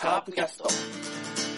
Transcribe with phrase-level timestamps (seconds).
[0.00, 1.49] カープキャスト。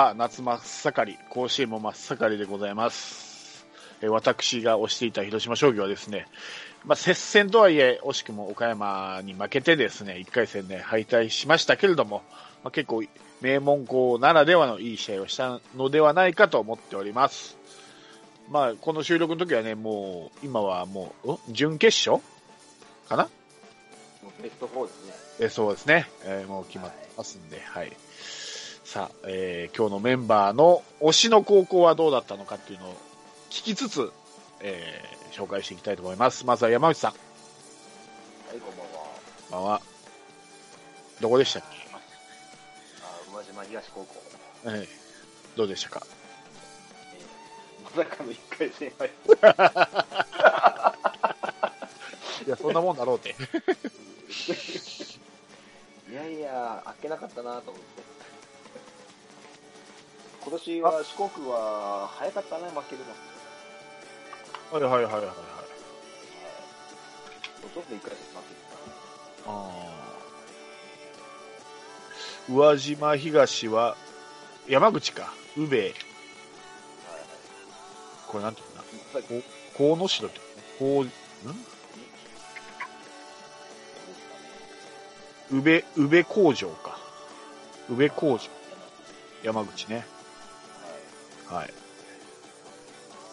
[0.00, 3.66] さあ、夏真っ盛り、甲子園も真っ盛りでございます。
[4.00, 6.26] えー私が推していた広島商業はですね、
[6.86, 12.22] まあ、接戦とはいえ、惜しくも岡山に負けてですね、1回戦で敗退しましたけれども、
[12.64, 13.04] まあ、結構、
[13.42, 17.58] 名門校ならではのいい試合をしたのではないかと思っております。
[18.48, 22.24] まあ、この収録の時はね、もう、今はもう、ん準決勝？
[23.06, 23.28] かな？
[24.42, 25.12] ベスト4ですね。
[25.40, 27.92] えーそうですね、えーもう決まってますんで、はい。
[28.90, 32.94] さあ、えー今日のメンバーの推しの高校はどうだったのかっていうのを
[33.48, 34.10] 聞きつつ、
[34.62, 36.44] えー紹介していきたいと思います。
[36.44, 37.12] まずは山内さん。
[37.12, 37.20] はい、
[38.58, 38.98] こんばんは。
[39.48, 39.80] こんばんは。
[41.20, 41.66] どこでしたっあ、
[43.32, 44.06] 宇和島東高校。
[44.64, 44.88] け、えー
[45.56, 46.04] どうでしたか？
[47.14, 49.08] えー、まさかの1回戦敗
[52.44, 53.36] いや、そんなもんだろうって。
[56.10, 58.09] いやいや、あっけなかったなと思って。
[60.42, 63.12] 今年は四国は早かったね、負けるの。
[64.72, 65.26] はいはいはいはいはい。
[65.26, 65.36] はい。
[67.72, 68.60] ちょっと1回戦負けて
[69.46, 73.96] あー宇和島東は、
[74.66, 75.82] 山口か、宇部、た。
[75.82, 75.92] はい
[78.26, 78.86] これなんていうのか
[79.18, 79.22] はい。
[79.22, 80.40] な、こ河野市だって、
[80.78, 81.10] こう、ん
[85.50, 86.98] 宇部、宇部工場か。
[87.90, 88.40] 宇部工場、
[89.42, 90.06] 山口ね。
[91.50, 91.72] はい。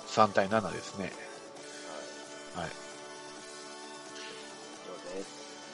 [0.08, 1.12] 3対7ですね。
[2.56, 2.70] はい。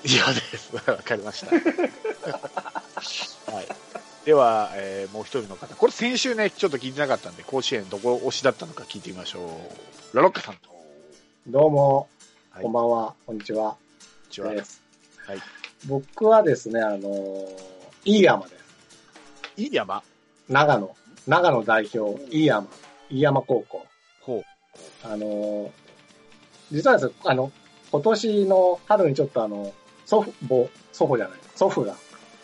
[0.03, 0.33] 以上です。
[0.33, 0.75] 以上です。
[0.91, 1.55] わかりました。
[3.51, 3.67] はい。
[4.25, 5.73] では、えーもう一人の方。
[5.75, 9.61] これ先週ね、ちょっと聞いてなかったんで、甲子園どこ推しだったのか聞いてみましょ
[10.13, 10.17] う。
[10.17, 10.69] ラロッカさんと。
[11.47, 12.07] どうも、
[12.51, 13.71] はいこんばんは、こんにちは。
[13.71, 14.51] こんにちは。
[14.53, 14.81] です。
[15.27, 15.39] はい。
[15.85, 17.59] 僕はですね、あのー、
[18.05, 18.63] 飯山です。
[19.57, 20.03] いい山？
[20.49, 20.95] 長野、
[21.27, 22.67] 長野代表、飯山、
[23.09, 23.85] 飯山高校。
[24.21, 24.43] ほ
[25.03, 25.69] あのー、
[26.71, 27.51] 実はですね、あの、
[27.91, 29.73] 今年の春にちょっとあの、
[30.05, 31.95] 祖父、母、祖父じゃない、祖父が、う。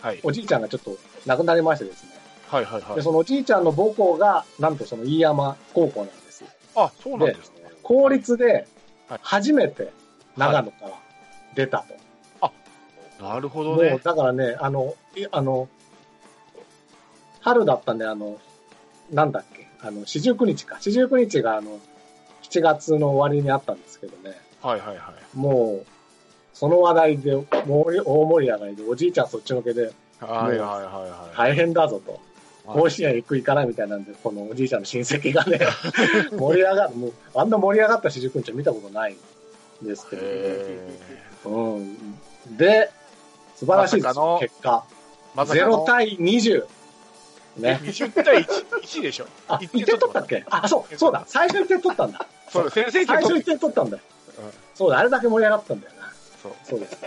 [0.02, 0.20] はい。
[0.24, 2.12] おじいちゃんがちょっと亡くなりましてですね。
[2.48, 3.02] はいはいはいで、。
[3.02, 6.44] そのおじいちゃんの母校が、なんとその飯山高校なんです。
[6.76, 7.64] あ、そうなんですね。
[7.84, 8.68] 公立で
[9.10, 9.92] はい、初めて
[10.38, 10.92] 長野から
[11.56, 12.00] 出たと。
[13.20, 14.00] なるほどもう、ね。
[14.02, 15.68] だからね、あの、いあの、
[17.42, 18.40] 春だったんで、あの、
[19.12, 20.78] なんだっけ、あの、四十九日か。
[20.80, 21.80] 四十九日が、あの、
[22.44, 25.38] 7月の終わりにあったんですけどね、はいはいはい。
[25.38, 25.86] もう、
[26.54, 31.38] その話題で、もう大盛り上がりで、おじいちゃんそっちのけで、はいはいはいはい。
[31.38, 32.12] 大変だぞと。
[32.14, 32.20] はい
[32.72, 35.60] 甲子園行く行かないみたいなんで、このおじいちゃんの親戚がね、
[36.38, 39.16] 盛り上がる、もう、あんな盛り上がった四十九日は見たことない
[39.84, 40.78] んですけど、へ
[41.46, 41.98] うん。
[42.58, 42.92] で、
[43.56, 44.86] 素晴らしいですよ、ま結果。
[45.34, 46.66] まさかの0対20。
[47.60, 47.80] ね。
[47.84, 49.28] 20対 1, 1でしょ。
[49.48, 50.44] あ、一1点取ったっけ？
[50.50, 51.24] あ、そう、そうだ。
[51.28, 52.26] 最初に点取ったんだ。
[52.50, 54.04] そうだ、先生最初に点取ったんだよ。
[54.40, 56.10] うんそうだ、あれだけ盛り上がったんだよな。
[56.42, 56.52] そう。
[56.64, 56.98] そうです。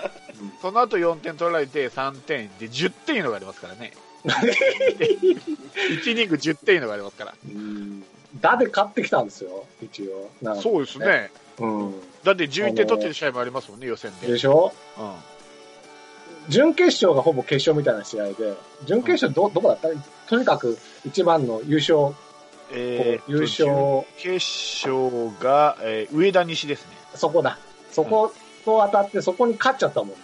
[0.60, 3.92] その後4点取られて3点で10点いうのがありますからね。
[4.24, 7.34] 1イニング10点いうのがありますから。
[7.46, 8.04] うん。
[8.40, 10.30] だで勝ってきたんですよ、一応。
[10.60, 10.98] そうです。
[10.98, 11.30] ね。
[11.58, 11.94] うん。
[12.24, 14.26] だって11点取ってる試合もありますもんね、予選で。
[14.26, 14.72] でしょ？
[14.98, 15.14] うん。
[16.48, 19.88] 準決勝がほぼ決勝みたいな試合で、準決勝ど、どこだった？
[20.28, 22.14] とにかく一番の優勝、
[22.72, 24.34] えーと優勝、準決
[24.88, 26.92] 勝が、えー上田西ですね。
[27.14, 27.58] そこだ。
[27.90, 28.32] そこ
[28.64, 30.14] と当たって、そこに勝っちゃったもんで。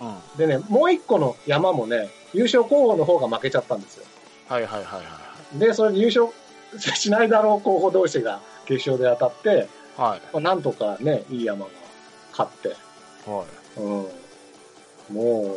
[0.00, 0.06] うん。
[0.08, 4.04] はでね、もう一個の山もね、優勝候補の方が負けちゃったんですよ。
[4.50, 5.00] いはいはいは
[5.56, 5.58] い。
[5.58, 6.28] で、それで優勝
[6.96, 10.20] しないだろう候補同士が決勝で当たって、はい。
[10.32, 11.70] まあ、なんとかね、いい山が
[12.30, 12.68] 勝って、
[13.28, 13.44] は
[13.76, 13.80] い。
[13.80, 14.06] うん。
[15.10, 15.56] も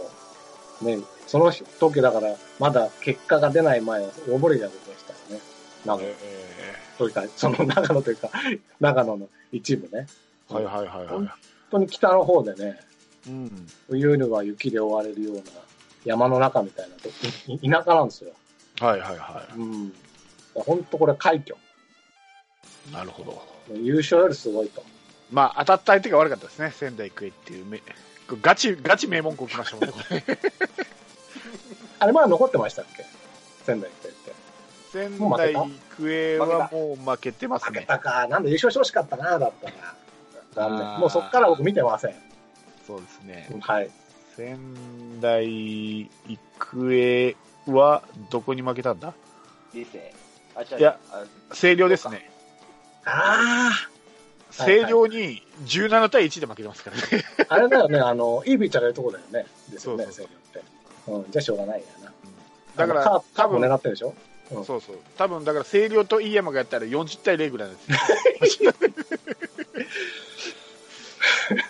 [0.81, 5.41] う、ね、その時だから、まだ結果が出ない前は大盛り上がりでしたよね。
[5.85, 6.15] 長野え
[6.97, 8.29] というか、その長野というか、
[8.79, 10.07] 長野の一部ね。
[10.49, 11.07] ーはいはいはいはい。
[11.07, 11.31] 本
[11.71, 12.79] 当に北の方でね、
[13.27, 13.67] うん。
[13.89, 15.41] 冬には雪で覆われるような
[16.05, 17.09] 山の中みたいなと、
[17.47, 18.31] いい田舎なんですよ。
[18.79, 19.93] はいはいはうん。
[20.53, 21.55] 本当これ快挙。
[22.89, 22.93] い。
[22.93, 23.41] なるほど。
[23.75, 24.83] 優勝よりすごいと。
[25.31, 26.71] まあ、当たった相手が悪かったですね。
[26.71, 27.81] 仙台育英っていうめ
[28.41, 30.23] ガチ、ガチ名門校来ましたもんね、これ。
[31.99, 33.05] あれまだ残ってましたっけ？
[33.65, 34.33] 仙台育英って。
[34.91, 37.85] 仙台育英はもう負けてます負けね。
[37.85, 38.27] たか。
[38.27, 39.73] なんで優勝してほしかったな、だったら。
[40.55, 40.99] 残念。
[40.99, 42.15] もうそっから僕見てません。
[42.85, 43.49] そうですね。
[43.61, 43.89] はい。
[44.35, 47.35] 仙台育英
[47.67, 49.13] はどこに負けたんだ？
[49.73, 50.13] 理性。
[50.55, 50.79] あ、違う。
[50.79, 52.29] いやあ、星稜ですね。
[53.05, 53.71] あ
[54.57, 57.03] 星稜に17対1で負けてますからね。
[57.49, 57.53] あ。
[57.55, 59.45] あれだよね、あの、いいピッチャーがいるとこだよね。
[59.69, 60.61] ですよね、そう星稜って。
[61.07, 62.13] うん、じゃあしょうがないやな。
[62.75, 64.13] だから多分狙ってるでしょ？
[64.51, 64.97] うんそうそう。
[65.17, 67.83] 多分、だから、星稜と飯山がやったら40対0ぐらいなんで
[68.47, 68.73] すよ。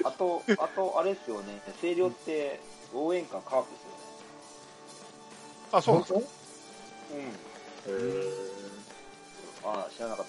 [0.03, 1.61] あと、あと、あれですよね。
[1.81, 2.59] 星稜って
[2.93, 3.95] 応援歌カープですよね。
[5.71, 6.21] あ、そうなんですうん。
[7.85, 7.93] 当へ
[9.65, 10.25] あ知らなかっ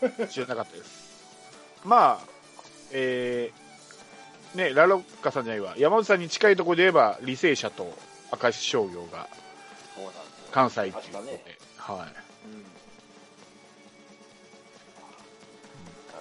[0.00, 0.32] たですか。
[0.32, 1.07] 知らなかったです。
[1.84, 2.26] まあ、
[2.92, 5.74] えー、ね、ラロッカさんじゃないわ。
[5.78, 7.96] 山内さんに近いところで言えば、履正社と
[8.42, 9.28] 明石商業が。
[10.50, 11.44] 関西っていうことで、ね。
[11.76, 11.96] はい。
[11.98, 12.04] うん。
[12.06, 12.06] あ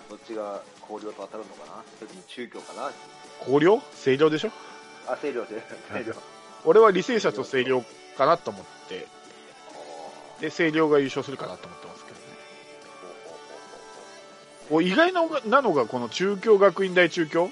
[0.10, 1.84] どっちが広陵と当たるのかな？
[1.98, 2.92] それとも中京かな？
[3.46, 4.52] 広陵星稜でしょ？
[5.08, 5.62] あ、星稜で。
[5.90, 6.14] 星稜。
[6.66, 7.84] 俺は履正社と星稜
[8.18, 9.08] かなと思って、
[10.42, 11.87] で、星稜が優勝するかなと思ってますけどね。
[14.70, 17.50] こう意外なのがなのが、この中京学院大中京？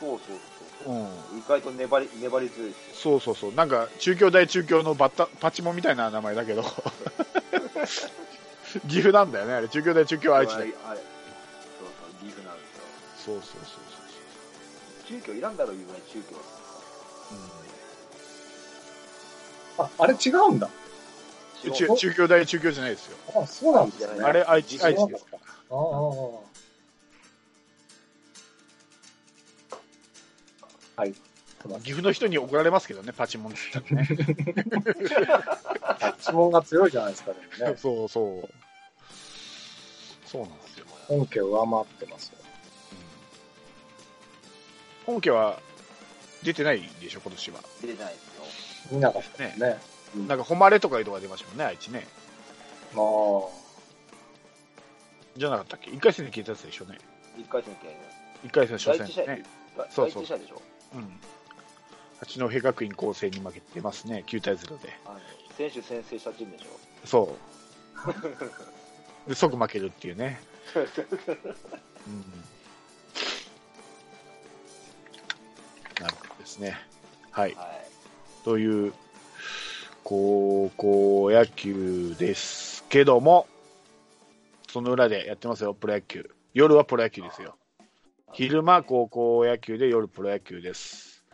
[0.00, 0.38] そうそう
[0.84, 1.04] そううん。
[1.04, 1.38] そう。
[1.38, 3.02] 意外と粘り、粘り強いですよ。
[3.02, 3.52] そうそうそう。
[3.54, 6.62] なんか、中京大中京のバッタ、パチモンみたいな名前だけど、
[8.88, 9.68] 岐阜なんだよね、あれ。
[9.68, 10.98] 中京大中京愛知だあれそうそう、
[12.24, 12.70] 岐阜なんです
[13.28, 13.34] よ。
[13.34, 13.60] そうそうそう
[15.20, 16.36] 中京いらんだろ、いうぐらい中京。
[19.76, 19.86] そう。
[19.86, 20.68] あ、あれ違うんだ。
[21.64, 23.16] うん、中中京大中京じゃないですよ。
[23.42, 24.24] あ、そうなんですね。
[24.24, 25.26] あれ、愛知、愛知です。
[25.70, 25.80] ああ、あ
[30.96, 31.02] あ。
[31.02, 31.14] はい。
[31.82, 34.08] 岐阜の人に怒られますけどね、パチモンって言ったらね。
[36.18, 37.76] 質問が強いじゃないですか、でもね。
[37.78, 38.48] そうそう。
[40.26, 40.86] そうなんですよ。
[41.08, 42.38] 本家を上回ってますよ。
[45.06, 45.60] 本家は
[46.42, 47.60] 出てないでしょ、今年は。
[47.80, 48.44] 出てないですよ。
[48.92, 49.91] 見なかったですね。
[50.16, 52.06] うんなんか、誉れとかいうとこが出ましたもんね、愛知ね。
[52.94, 53.48] ああ。
[55.36, 55.90] じゃなかったっけ？
[55.90, 56.98] 一回戦で聞いたやつでしょね。
[57.38, 57.96] 一回戦系
[58.44, 59.42] 一回戦初戦ね。
[59.76, 60.60] 第そうそうでしょ？
[60.94, 61.20] うん。
[62.20, 64.92] 八戸学院光星に負けてますね、9対0で。
[65.56, 67.06] 選手先制したチームでしょ？
[67.06, 67.36] そ
[69.26, 69.28] う。
[69.30, 70.40] で、即負けるっていうね。
[70.76, 70.84] うん。
[76.00, 76.76] なるほどですね。
[77.30, 77.54] はい。
[77.54, 77.88] はい。
[78.44, 78.92] という、
[80.04, 83.46] 高校野球ですけども、
[84.68, 86.30] その裏でやってますよ、プロ野球。
[86.54, 87.56] 夜はプロ野球ですよ。
[88.32, 91.24] 昼間高校野球で夜プロ野球です。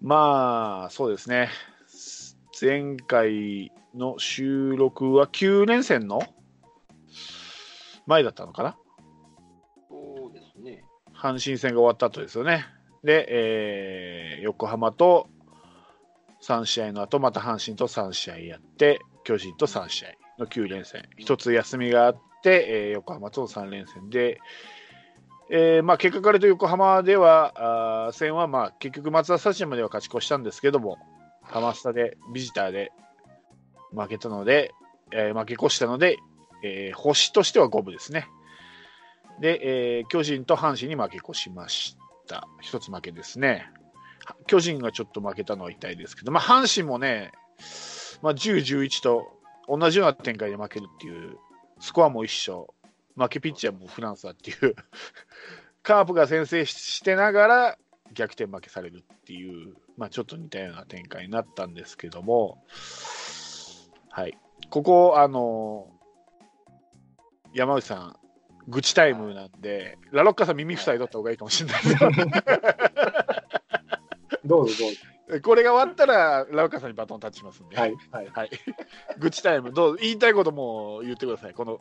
[0.00, 1.48] まあ、そうですね。
[2.60, 6.22] 前回の収録は9連戦の
[8.06, 8.76] 前だったのかな？
[9.88, 10.84] そうですね。
[11.14, 12.66] 阪神戦が終わった後ですよね。
[13.02, 15.28] で、えー横浜と
[16.46, 20.08] 3試合の後、また阪神と3試合やって、巨人と3試合
[20.38, 21.08] の9連戦。
[21.16, 24.38] 一つ休みがあって、えー横浜との3連戦で、
[25.50, 30.98] えーまあ、結果から言うと横浜では、あ戦はまあ結局、松田スタジアムでは勝ち越したんですけども、
[31.42, 32.92] ハマスタで、ビジターで
[33.94, 34.72] 負けたので、
[35.12, 36.18] えー負け越したので、
[36.62, 38.28] えー星としては五分ですね。
[39.40, 41.96] で、えー巨人と阪神に負け越しまし
[42.26, 42.46] た。
[42.60, 43.70] 一つ負けですね。
[44.46, 47.32] 巨人がちょっと負けたのは痛いですけど、まあ、阪神もね、
[48.22, 49.26] まあ、10、11と
[49.68, 51.36] 同じような展開で負けるっていう、
[51.80, 52.74] スコアも一緒、
[53.16, 54.74] 負けピッチャーもフランスだっていう、
[55.82, 57.78] カープが先制してながら
[58.12, 62.64] 逆転負けされるっていう、まあ、ちょっと似たような展開になったんですけども、
[64.10, 64.38] はい、
[64.70, 65.88] ここ、あの
[67.52, 68.16] 山内さん、
[68.68, 71.96] 愚痴タイムなんで、ラロッカさん耳塞いとった方がいいかもしれないです。
[74.44, 75.40] どうぞどうぞ。
[75.42, 77.94] これが終わったら、ラロッカさんにバトンタッチしますんで、はい。
[78.10, 78.26] はい。
[78.28, 78.50] はい、
[79.18, 81.78] 愚痴タイム、どう言いたいことも言ってください、この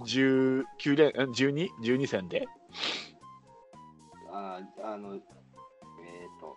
[0.00, 0.64] 19
[0.96, 1.70] 連、ん 12?
[1.80, 2.48] 12戦で。
[4.32, 5.20] ああの、えっ、
[6.40, 6.56] と、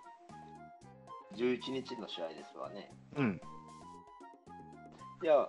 [1.35, 2.91] 11日の試合ですわね。
[3.15, 3.41] うん、
[5.21, 5.47] いや、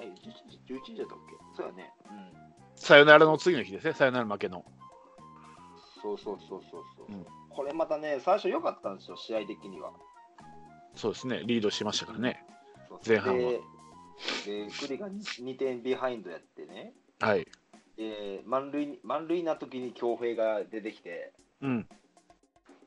[0.00, 1.56] え、11, 11日だったっけ？
[1.56, 1.92] そうやね。
[2.08, 2.32] うん。
[2.76, 4.64] さよならの次の日ですね、さよなら負けの。
[6.00, 7.06] そうそうそうそうそう。
[7.08, 7.26] うん
[7.58, 9.90] これまたね、最初良かったんですよ、試合的には。
[10.94, 12.46] そうですね、リードしましたからね。
[13.04, 13.60] 前半はで、
[14.88, 17.48] リが 2, 点ビハインドやってね、はい。
[17.96, 21.88] で満塁に満塁な時に強兵が出てきて、うん、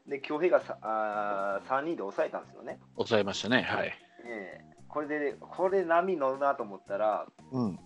[0.08, 2.80] で、京平がさあ3人で抑えたんですよね。
[2.96, 3.64] 抑えましたね。
[3.64, 3.94] はい。
[4.26, 7.80] ええこれで、これ波乗るなと思ったら、うん。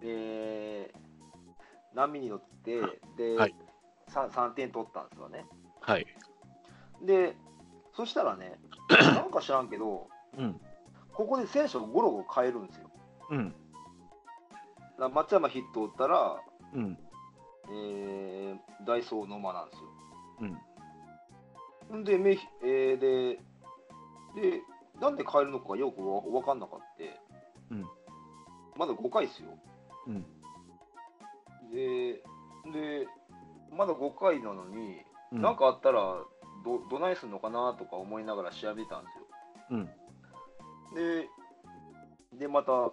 [0.00, 0.92] で
[1.94, 2.80] 波に乗って、
[3.16, 3.54] で、はい
[4.08, 5.46] 三 3, 点取ったんですよね。
[5.80, 6.06] はい。
[7.02, 7.36] で、
[7.94, 8.58] そしたらね、
[8.90, 10.60] なんか知らんけど、うん。
[11.12, 12.90] ここで選手をゴロゴロ変えるんですよ。
[13.30, 13.50] うん。
[13.50, 13.58] だか
[14.98, 16.42] ら松山ヒット打ったら、
[16.74, 16.98] うん。
[17.70, 19.88] えー、ダイソーの間なんですよ。
[21.90, 22.00] うん。
[22.00, 23.36] んで、めえー、で、
[24.40, 24.62] で、
[25.00, 27.20] なんで変えるのかよくわ分かんなかって、
[27.70, 27.88] うん
[28.78, 29.48] まだ5回ですよ。
[30.06, 30.22] うん。
[31.72, 32.22] で、
[32.72, 33.08] で、
[33.72, 35.42] まだ5回なのに、うん。
[35.42, 36.24] なんかあったら
[36.64, 39.26] ど、どないすんのかなとか思いながら調べてたんですよ。
[39.70, 39.86] うん。
[40.94, 41.28] で、
[42.38, 42.90] で、また、だ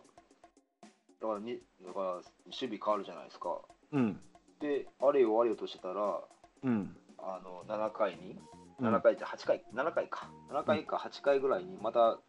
[1.22, 3.62] からに、だから守備変わるじゃないですか。
[3.92, 4.20] うん。
[4.60, 6.22] で、あれよあれよとしてたら、
[6.64, 6.98] うん。
[7.18, 8.40] あの7回に、うん
[8.82, 12.20] 7回じゃ8回、7回か、7回か8回ぐらいに、また、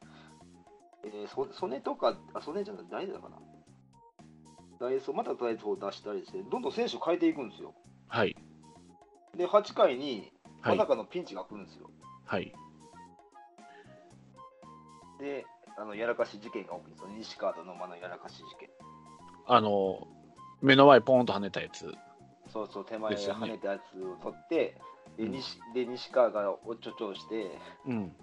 [1.02, 3.36] えー、そ曽根とか、あ、曽根じゃない、誰だかな。
[4.78, 7.74] ダイソー、またダイソーを出したりして、どんどん選手を変えていくんですよ。
[8.08, 8.36] はい。
[9.36, 10.88] で、8回に、はいまさ。
[10.88, 11.90] かのピンチが来るんですよ。
[12.25, 12.52] はい。
[15.20, 15.44] で、
[15.78, 17.08] あのやらかし事件が起きるんですよ。
[17.16, 18.68] 西川と野間のやらかし事件。
[19.46, 20.06] あの、
[20.60, 21.92] 目の前ポーンと跳ねたやつ。
[22.52, 24.80] そうそう、手前で跳ねたやつを取って、
[25.16, 28.16] でうん西で西川がおっちょちょして、うん。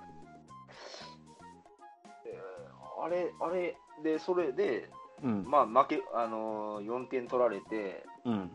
[3.03, 4.89] あれ、あれ、で、それで、
[5.21, 5.45] うん。
[5.45, 8.51] まあ、負け、あのー、4点取られて、うん。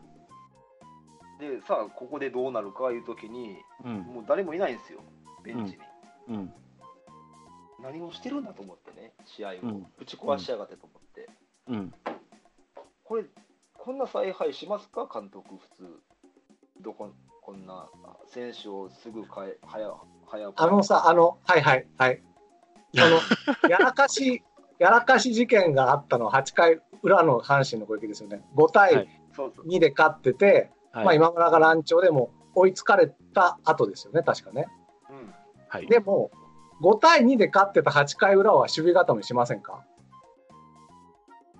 [1.39, 3.93] で、さあ、ここでどうなるかいうときに、うん。
[3.99, 4.99] もう誰もいないんですよ、
[5.43, 5.77] ベンチ
[6.27, 6.37] に。
[6.37, 6.53] うん。
[7.81, 11.29] 何をしてるんだと思ってね、試合を、うんぶち壊しやがってと思って。
[11.67, 11.93] うん。
[13.05, 13.23] これ、
[13.73, 15.99] こんな采配しますか、監督、普通。
[16.81, 17.09] どこ、
[17.41, 19.95] こんなあ選手をすぐ変え、早、
[20.27, 22.21] 早あのさ、あの、はいはいはい。
[22.93, 23.17] その、
[23.69, 24.43] やらかし、
[24.77, 28.43] やらかし事件があったのは8回裏の阪神の攻撃ですよね。
[28.55, 29.67] 5は対いそうそう。
[29.67, 30.71] 2で勝ってて、はい。
[30.93, 34.67] まあ今村が乱調でも追いつかれた後ですよね、確かね。
[35.09, 35.33] うん。
[35.67, 35.87] はい。
[35.87, 36.31] でも、
[36.81, 39.83] 5対2で勝ってた8回裏は守備固めしませんか？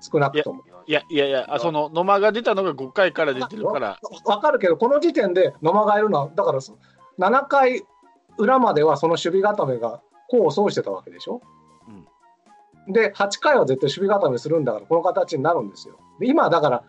[0.01, 0.63] 少なくとも。
[0.87, 6.77] いやいやいや、あその野間が出たのが5回から出てるから、わかるけど、この時点で野間がいるのは、だからそ
[7.19, 7.83] 7回
[8.37, 11.41] 裏まではその守備固めが功を奏してたわけでしょ？
[12.87, 15.99] で、8回は絶対守備固めするんだから、この形になるんですよ。
[16.19, 16.83] で今、だから、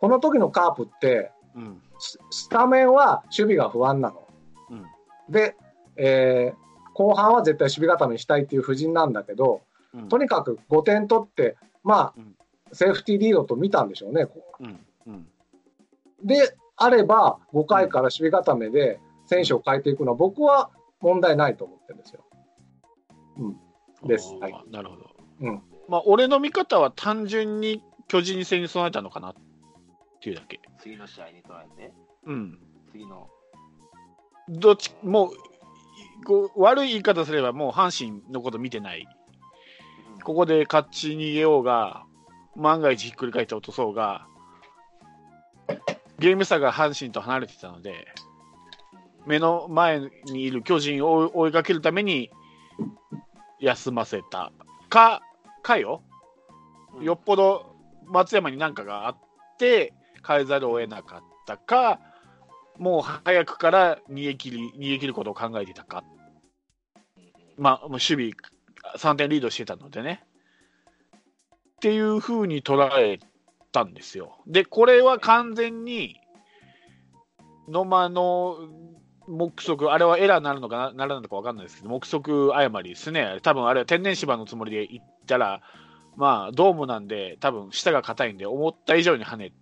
[0.00, 1.82] この時のカープって、うん。
[1.98, 4.26] ススタメンは守備が不安なの。
[4.70, 4.84] うん。
[5.30, 5.56] で、
[5.96, 6.62] えー
[6.94, 9.62] 後半は絶対守備固めしたいっていう布陣なんだけど、
[9.94, 10.08] うん。
[10.10, 12.34] とにかく5点取って、まあ、うん
[12.74, 14.26] セーフティーリードと見たんでしょうね。
[14.60, 14.78] うん。
[15.06, 15.26] うん。
[16.22, 22.24] であれば、5回から守備固めで選手を変えていくのは、僕は問題ないと思ってるんですよ。
[24.04, 25.10] ですあーはいなるほど。
[25.40, 29.34] うんまあ、俺の見方は単純に巨人戦に備えたのかなっ
[30.22, 30.60] ていうだけ。
[30.78, 31.92] 次の試合に捉えて、
[32.26, 32.58] うん。
[32.90, 33.28] 次の。
[34.48, 39.00] どっち、もう、こう悪い言い方すれば、もう阪神のこと見てない。
[39.00, 39.22] うん
[40.22, 42.04] ここで勝ち逃げようが、
[42.54, 44.26] 万が一ひっくり返って落とそうが、
[46.18, 48.06] ゲーム差が阪神と離れてたので、
[49.26, 52.30] 目の前にいる巨人を追いかけるために
[53.60, 54.52] 休ませた
[54.88, 55.22] か、
[55.62, 56.02] かよ、
[56.96, 57.74] うんよっぽど
[58.04, 59.16] 松山に何かがあっ
[59.58, 59.94] て
[60.26, 62.00] 変えざるを得なかったか、
[62.78, 66.04] もう早くから逃げ切り逃げ切ることを考えていたか、
[67.58, 68.30] まあ、もう守備
[68.96, 70.24] 3点リードしてたのでね。
[71.76, 73.18] っていうふうに捉え
[73.72, 74.38] たんですよ。
[74.46, 76.20] で、これは完全に
[77.68, 78.56] 野間の
[79.26, 83.38] 目測、あれはエラーになるのかなならないのか分かんないですけど、目測誤りですね。
[83.42, 85.60] 多分あれは天然芝のつもりで行ったら、
[86.16, 89.61] まあ、ドームなんで、多分下が硬いんで、思った以上に跳ねそう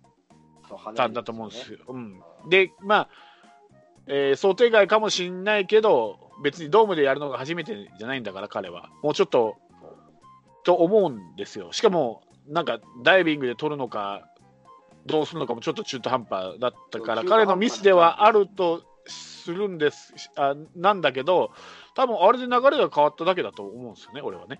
[0.95, 1.79] たんだと思うんですよ。
[1.87, 3.09] うん、で、まあ、
[4.07, 8.89] えー想定外かもしれないけど、別にドームでやるのが初めてじゃないんだから、彼は。
[9.03, 9.57] もうちょっと、
[10.63, 11.71] と思うんですよ。
[11.71, 14.27] しかも、なんかダイビングで取るのか、
[15.05, 21.51] どうするのかもちょっと中途半端だったから、彼のミスではあるとするんです、あなんだけど、
[21.95, 24.59] 多分あれで流れが変わっただけだと思うんですよね、俺はね。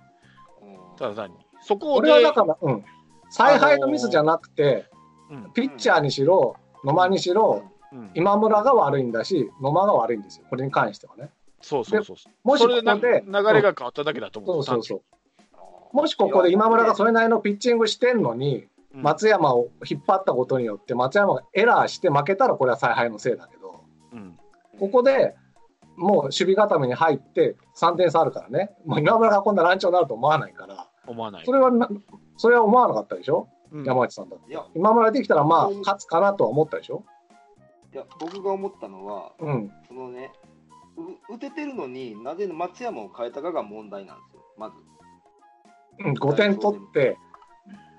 [0.97, 1.37] ただ単に。
[1.61, 2.83] そこで、れはだから、うん、
[3.29, 4.85] 采配のミスじゃなくて、
[5.53, 8.11] ピッチャーにしろ、野間にしろ、うん。
[8.13, 11.29] 今村が悪いんだし、野間が悪いんですよ、これに関してはね。
[11.61, 12.17] そうそうそう。
[12.43, 14.97] もしここで、流れが変わっただけだと思そううんそうそう。
[14.97, 15.03] うん
[15.93, 19.01] もしここで今村がそれなりのピッチングしてんのに、うん。
[19.01, 23.83] 松山を引っ張ったことによって、松山がエラーして負けたら、これは采配のせいだけど、
[24.13, 24.37] うん。
[24.79, 25.35] ここで、
[25.97, 31.45] もう守備固めに入って3点差あるからね、もう今村がこんな乱調になると思わないから、思わない。
[31.45, 31.51] そ。
[31.51, 31.89] れはな、
[32.37, 34.51] それは思わなかったでしょ、うん山内さんだって。
[34.51, 37.03] いや今村できたら、まあ、勝つかなとは思ったでしょ？
[37.93, 39.71] いや僕が思ったのはうん。
[39.87, 40.31] そのね
[41.29, 44.75] う打ててるのになぜ松山を変えたかが問題なんですよまず
[45.99, 47.17] うん、5点取って、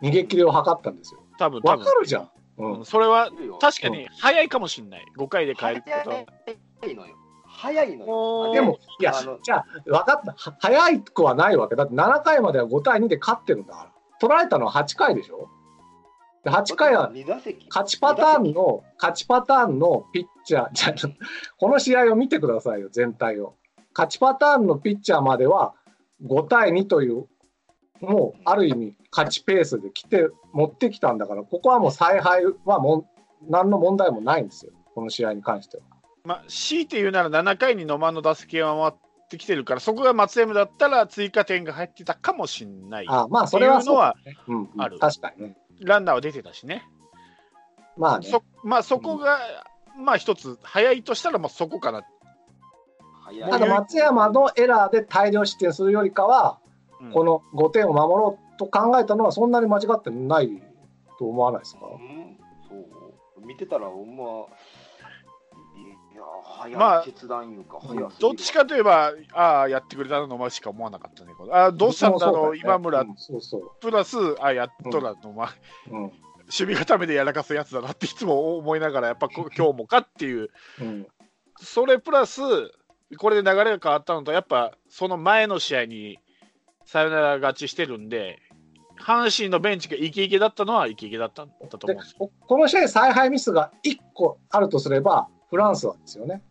[0.03, 1.21] 逃げ切りを図ったんですよ。
[1.39, 2.31] 多分、多わ分かるじゃん。
[2.59, 2.85] うんうん。
[2.85, 5.05] それは、確かに早いかもしれない。
[5.17, 6.17] 5回で変えることは。
[6.81, 7.15] 早いのよ
[7.47, 10.33] 早いのよでも、いやあの、じゃあ、分かった。
[10.33, 11.77] は早いくはないわけ。
[11.77, 13.93] だって7回までは5対2で勝ってるんだから。
[14.19, 15.37] 取られたのは8回でしょ？
[15.39, 15.47] で
[16.45, 21.15] ?8 回は2打席勝ちパターンの、勝ちパターンのピッチャー、 じゃあ
[21.59, 23.55] この試合を見てくださいよ、全体を。
[23.95, 25.75] 勝ちパターンのピッチャーまでは
[26.25, 27.29] 5対2という、
[28.01, 33.07] もうある意味勝ちペースで来て、持ってきたんだから、ここはもう采配はもん
[33.49, 35.83] 何の問題もないんですよ、この試合に関しては。
[36.25, 38.93] まあ、強いて言うなら7回に野間の打席が回っ
[39.29, 43.07] てきてるから、そこが松山だったら追加点が入ってたかもしれない。
[43.09, 44.37] あまあ、それはそうだね。
[44.47, 45.57] うん、うんある確かにね。
[45.85, 46.89] ランナーは出てたしね。
[47.97, 48.29] まあね。
[48.29, 49.39] そまあ、そこが、
[49.99, 52.03] まあ一つ、早いとしたら、まあそこかな。
[53.25, 56.59] 早いただ松山のエラーで大量失点するよりかは、
[57.01, 60.63] うんこの5点を守ろうと考えたのはそんなに間違ってない
[61.19, 62.37] と思わないですか、うん
[62.69, 64.47] そう見てたらほんま
[66.77, 67.05] まあ
[68.21, 71.33] どっちかといえば、ああ、やってくれたの野間しか思わなかったね。
[71.37, 73.01] これああ、どうしたんだろう、今村。
[73.01, 75.49] うんそうそプラス、ああ、やっとら野間、う。
[75.91, 76.01] うん。
[76.01, 76.13] 守
[76.51, 81.07] 備固めでやらかすやつだなっていつも思いながら、やっぱこ今日もかっていう、うん。
[81.61, 82.41] それプラス、
[83.19, 86.19] これで流れが変わったのと、やっぱその前の試合に
[86.85, 88.39] サヨナラ勝ちしてるんで、
[89.01, 92.03] 阪神のベンチがイケイケだったのはイケイケだったんだとで思う。
[92.03, 96.43] んですこの試合、采配ミスが1個あるとすれば、フランスはですよね。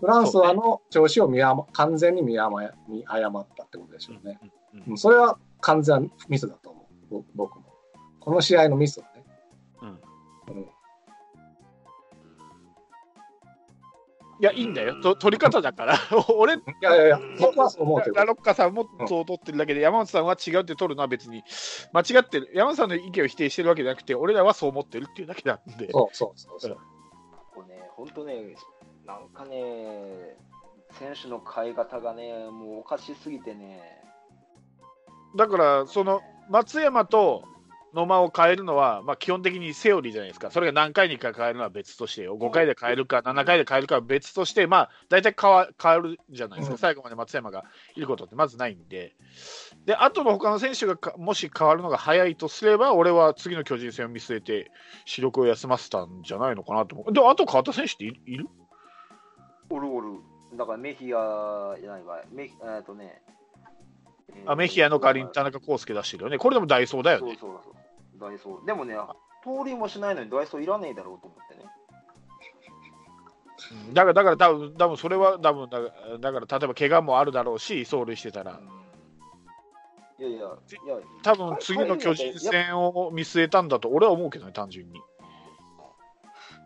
[0.00, 4.40] フランスはの調子を見誤完全に見誤見誤ったってことでしょうね。
[4.42, 7.64] うんうんそれは完全なミスだと思う、ぼ僕も。
[8.20, 9.24] この試合のミスはね。
[9.80, 9.88] うん
[10.56, 10.66] うん
[14.38, 15.94] いや、いいんだよ、と取り方だから、
[16.36, 18.26] 俺、いやいやいや、僕はそう思うけどラ。
[18.26, 21.42] ロッカさんもそう取ってるだけで、山本さんは違うって取るのは別に
[21.94, 26.78] 間違ってる、山本さんの意見を否定してるわけじゃなくて、俺らはそう思ってるっていうだけなんで、そうそうそうそう。
[27.56, 28.34] 構ね本当ね
[29.06, 30.36] なんかね
[30.92, 33.80] 選手の変え方がねもうおかしすぎてね。
[35.36, 37.42] だから、その松山と
[37.96, 46.78] 野間を変えるのは、まあ、基本的にセオリーじゃないですか、それが何回にか変えるのは別としてよ、5回で変えるか、7回で変えるかは別として、まあ、大体変わ変わるじゃないですか、うん。
[46.78, 49.16] 最後まで松山がいることってまずないんで、
[49.86, 54.70] で、あとの他の選手がかもし変わるのが早いとすれば、俺は次の巨人戦を見据えて、
[55.06, 57.12] 主力を休ませたんじゃないのかなと思う。
[57.12, 58.46] で、あと変わった選手っていいる？
[59.70, 60.18] おるおる
[60.54, 62.22] だからメヒアじゃないわ。
[62.30, 63.22] メヒえーっとね。
[64.30, 67.36] えーあメヒアの代わりに田中康介出してるよね、これでもダイソーだよね。
[67.40, 67.74] そうそうそう
[68.18, 68.66] ダイソー。
[68.66, 68.94] でもね
[69.44, 71.70] 盗塁もしないのにダイソーいらねえだろうと思ってね。
[73.88, 73.94] うん。
[73.94, 78.60] だから、だから多分、多分それは多分だから、例えば怪我もあるだろうし、走塁してたら。
[80.18, 80.48] いやいやいや。
[81.22, 85.00] 多分次の巨人戦を見据えたんだと俺は思うけどね、単純に。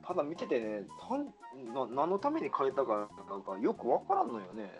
[0.06, 1.26] ただ見ててねたん
[1.72, 4.72] な何のために変えたかなんかよくわからんのよね。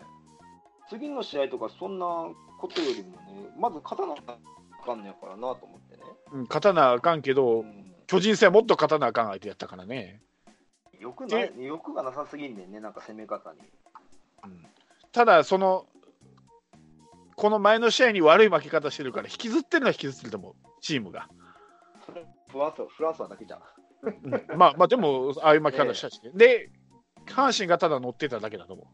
[0.89, 2.05] 次の試合とかそんな
[2.59, 3.17] ことよりもね
[3.57, 4.37] まず勝たなあ
[4.81, 10.21] かんのやからなと思ってね、うん、勝たなあかんけうど、ん、巨人戦はもっと勝たなあかん相手やったからね。
[10.99, 13.59] 欲ない欲がなさすぎんねんねなんか攻め方に。
[14.43, 14.67] うん、
[15.11, 15.85] ただ、その、
[17.35, 21.27] この前の試合に悪い負け方してるから、引きずってるのは引きずってると思う、チームが。
[22.51, 23.61] フランスはフランスはだけじゃん。
[24.03, 24.57] うん。
[24.57, 26.31] まあまあ、でも、ああいう負け方したしね。
[26.35, 26.69] で、
[27.25, 28.85] 阪神がただ乗ってただけだと思う。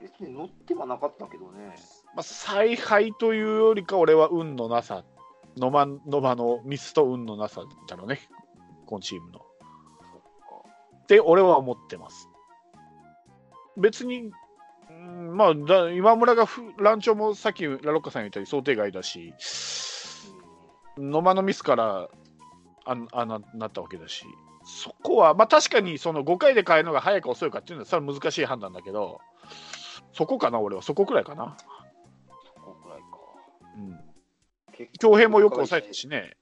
[0.00, 1.74] 別に乗ってはなかったけどね
[2.14, 5.04] まあ、采配というよりか、俺は運のなさ、
[5.56, 8.20] 野間野間のミスと運のなさだろうね、
[8.86, 9.40] このチームの。
[9.40, 12.28] って俺は思ってます。
[13.76, 14.30] 別に、
[14.90, 16.46] うんまあ、だ今村が
[16.78, 19.34] 乱調もさっきラロッカさん言ったように想定外だし、
[20.96, 22.08] 野間のミスから
[22.84, 24.24] ああななったわけだし、
[24.64, 29.20] そこは、まあ、確かにその5回で変えるのが早いか遅いかっていうのは、それは難しい判断だけど、
[30.12, 31.56] そこかな、俺は、そこくらいかな。
[34.98, 36.36] 強兵もよく抑えたしね、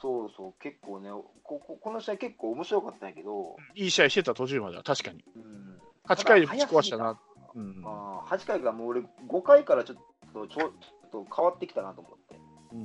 [0.00, 5.24] そうそう結構ねこここの試合結構面白かったんやけど、いい試合してた途中までは、確かに。
[5.36, 7.18] うん、8回でぶち壊したな。
[7.54, 9.96] うんあー8回がもう俺5回からちょっ
[10.32, 10.72] とちょっ
[11.10, 12.36] と変わってきたなと思って、
[12.72, 12.78] うん。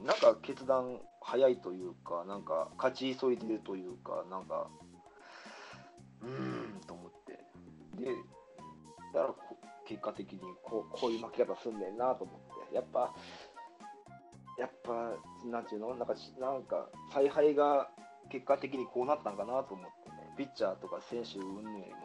[0.00, 4.68] うん、なんか決断早いというかなんか勝ち急いでるというかなんか
[6.22, 6.28] うー
[6.76, 7.32] んと思って。
[8.02, 8.10] で、
[9.14, 12.49] だからこ結果的にこうこういう負け方すんねんなと思って。
[12.72, 13.12] やっぱ、
[14.58, 15.12] やっぱ、
[15.46, 15.94] なんていうの？
[15.94, 17.88] なんか、なんか、采配が
[18.30, 20.34] 結果的にこうなったんかなと思ってね。
[20.36, 21.98] ピッチャーとか選手云々よりも。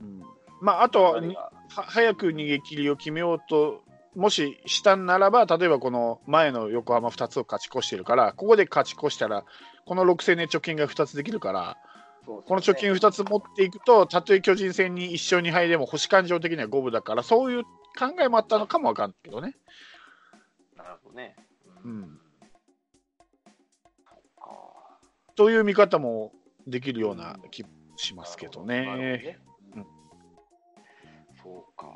[0.00, 0.22] うん
[0.60, 1.22] まあ、あとは
[1.68, 3.82] 早く逃げ切りを決めようと、
[4.16, 9.44] もししたんならば、例えばこの前の横浜2つを勝ち越してるから、ここで勝ち越したら、
[9.86, 11.74] この6戦で貯金が2つできるから、ね
[12.26, 17.64] この貯金2つ持っていくと、たとえ巨人戦に1勝2敗でも星感情的には五分だから、そういう
[17.96, 19.56] 考えもあったのかもわかんないけどね。
[20.76, 21.36] なるほどね。
[21.84, 22.20] うん。
[25.34, 26.32] という見方も
[26.66, 27.64] できるような気
[27.96, 28.82] しますけどね。
[28.96, 29.38] ね
[29.76, 29.86] うん
[31.40, 31.86] そうか。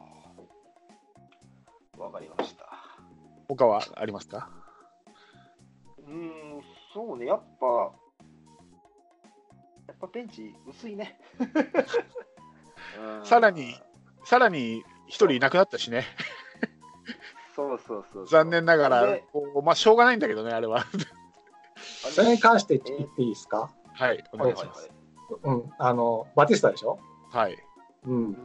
[1.98, 2.64] わかりました。
[3.48, 4.48] 他はありますか？
[5.98, 6.14] うー
[6.58, 6.62] ん、
[6.94, 7.66] そうね、やっぱ、
[9.88, 11.18] やっぱベンチ薄いね。
[12.98, 13.74] うんさらに、
[14.24, 16.04] さらに1人いなくなったしね、
[17.54, 18.26] そうそうそう。
[18.26, 20.84] 残念ながらで、こうまあ、しょうがないんだけどね、あれは。
[21.76, 24.90] それに関して言っていいですか、はい、お願いします。
[25.42, 26.98] うん、あのバティスタでしょ、
[27.30, 27.56] はい、
[28.06, 28.36] うんう、ん。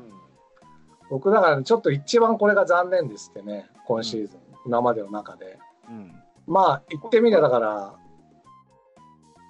[1.09, 5.57] 僕だからちょっと一番これが残念ですってね、今シーズン、今までの中で。
[5.89, 6.13] うん
[6.45, 7.59] まあ、言ってみればだか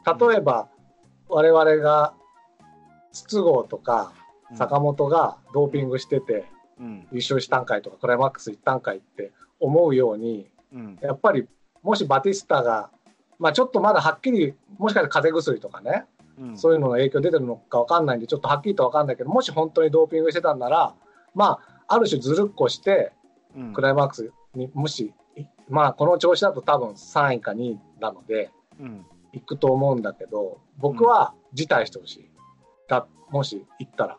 [0.05, 0.67] ら、例えば、
[1.29, 2.15] 我々が
[3.11, 4.13] 筒香とか
[4.55, 10.99] 坂本がドーピングしてて、うん優勝したんかいとか、クライマックス行ったんかいって思うように、うん。
[11.01, 11.47] やっぱり、
[11.83, 12.89] もしバティスタが、
[13.39, 16.05] まあ、ちょっとまだはっきり、もしかして風邪薬とかね、
[16.39, 16.57] うん。
[16.57, 20.93] そういうのの影響出てるのか分かんないんで、ちょっとはっきりと分かんないけど、もし本当にドーピングしてたんなら、
[21.33, 23.13] まあ、ある種ずるっこして、
[23.55, 23.73] うん。
[23.73, 29.05] クライマックスにもし、いまあ、この調子だと多分3位か2位なので、うん。
[29.33, 32.29] 行くと思うんだけど、僕は辞退してほしい。
[32.87, 34.17] だもし行ったら、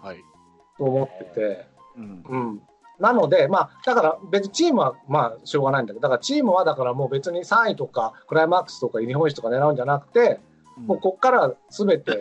[0.00, 0.33] はい
[0.78, 1.66] と思ってて。
[1.96, 2.62] うんうん。
[2.98, 10.40] なので、まあ、だから別にチームはまあしょうがないんだけど、だからチームはだからもう別に3位とかクライマックスとか日本一とか狙うんじゃなくて、
[10.76, 12.20] もうここからすべて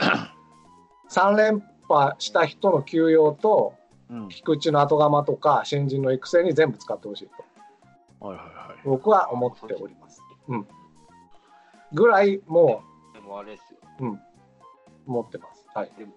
[1.10, 3.74] 3連覇した人の休養と、
[4.10, 7.30] うん菊池の後釜とか新人の育成に全部使ってほしい
[8.20, 10.22] とはいはいはい僕は思っております。
[10.50, 10.68] うん。
[11.94, 13.80] ぐらいもでもあれですよ。
[14.02, 14.20] う
[15.08, 15.68] 思ってます。
[15.74, 15.92] はい。
[15.98, 16.14] でも、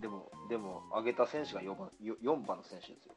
[0.00, 3.14] でも、でも、上げた選手が4番 ,4 番の選手ですよ。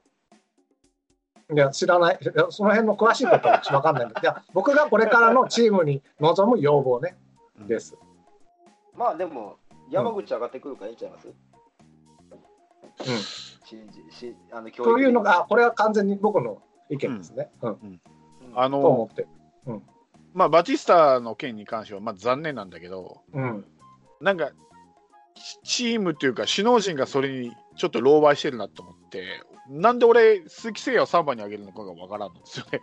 [1.52, 2.20] いや、知らない。
[2.22, 7.18] いやその辺の詳しいことは分かんないんだけど、いや、僕がこれからのチームに望む要望ね、
[7.60, 7.98] うんです。
[8.96, 9.58] まあでも、
[9.90, 13.06] 山口上がってくるからいいんちゃいます、うん。
[14.12, 17.52] しあの教というのが、これは完全に僕の意見ですね。
[17.62, 17.72] うん。
[17.72, 18.02] うん
[18.56, 19.26] あと思のって。
[20.36, 23.66] まあ、バティスタの件に関しては、まあ、残念なんだけど、うん。
[24.22, 24.52] なんか、
[25.36, 32.82] チチームというか、首脳陣がそれにちょっと狼狽してるなと思って、なんで俺、鈴木誠也を3番に上げるのかがわからんのですよね。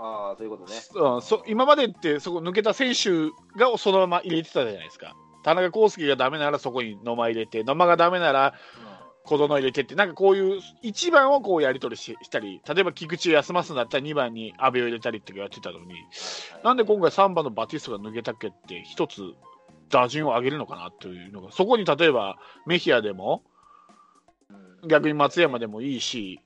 [0.00, 0.78] ああ、そういうことね。
[0.94, 5.16] うん、そ今までって、そこ抜けた選手がそのまま入れてたじゃないですか。
[5.44, 8.54] 田中康介がダメならそこに野間入れて、野間がダメなら
[9.24, 15.94] 小園入れてって、なんかこういう1番をこうやり取りししたり、例えば菊池を休ますんだったら2番に阿部を入れたりってやってたのに、
[16.64, 19.22] なんで今回3番のバティスタが抜けたっけって、一つ
[19.88, 23.42] 打順を上げるのかなというのが、そこに例えばメヒアでも、
[24.50, 26.40] うん逆に松山でもいいし、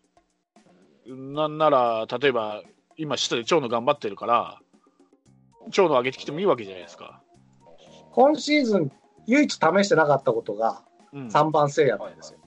[1.06, 2.62] なんなら、例えば
[2.96, 4.58] 今、下で長野頑張ってるから、
[5.70, 7.22] 長野上げてきてもいいわけじゃないですか。
[8.12, 8.92] 今シーズン、
[9.26, 12.38] 唯一試してなかったことがうん3番聖夜なんですよ。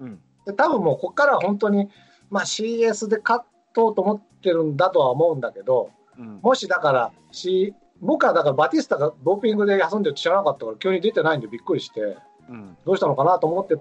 [0.00, 1.88] うんで、多分もうここからは本当に、
[2.30, 13.76] まあ CS で勝とうと思ってるんだとは思うんだけど、うんもしだから、C、僕はだからバティスタがドーピングで休んでるって知らなかったから、急に出てないんでびっくりして、うんどうしたのかなと思って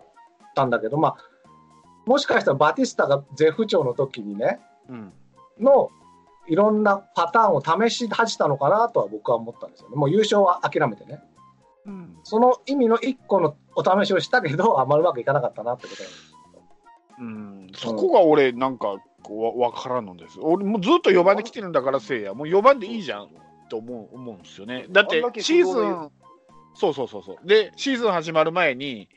[0.55, 1.15] たんだけど、まあ、
[2.05, 5.13] もしかしたらバティスタが絶不調の時にね、うん
[5.59, 5.89] の
[6.47, 9.95] いろんなパターンを試し始めたのかなとは僕は思ったんですよね。
[9.95, 11.21] もう優勝は諦めてね。
[11.85, 17.85] うんその意味の一個のお試しをしたけど、あんまりうまくいかなかったなってことなんです。
[17.85, 20.39] うん、そこが俺、なんかこうわ分からんのです。
[20.41, 23.29] 俺、もうずっと4番で来てるんだから、せいや、もう4番でいいじゃん
[23.69, 24.85] と思う思うんですよね。
[24.89, 26.09] だってシーズン、
[26.75, 29.09] そうそうそうそう、で、シーズン始まる前に、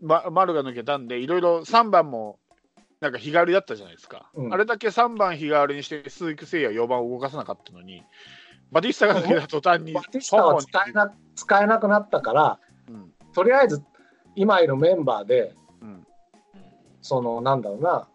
[0.00, 2.38] ま、丸が抜けたんで、いろいろ3番も
[3.00, 4.30] なんか日替わりだったじゃないですか。
[4.34, 8.02] うんあれだけ3番日替わりにして、鈴木誠也4番を動かさなかったのに、
[8.70, 13.82] バティスタが抜けた途端にバティスタは使えな使えなくなったから、うんとりあえず
[14.36, 16.06] 今いるメンバーで、うん
[17.00, 18.08] そのなんだろうな、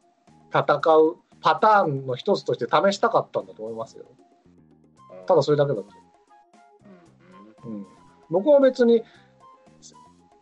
[0.54, 4.06] 戦うパターンの一つとして試したかったんだと思いますよ。
[5.28, 5.88] ただそれだけだと。
[7.66, 7.86] うん、
[8.30, 9.04] 僕も別に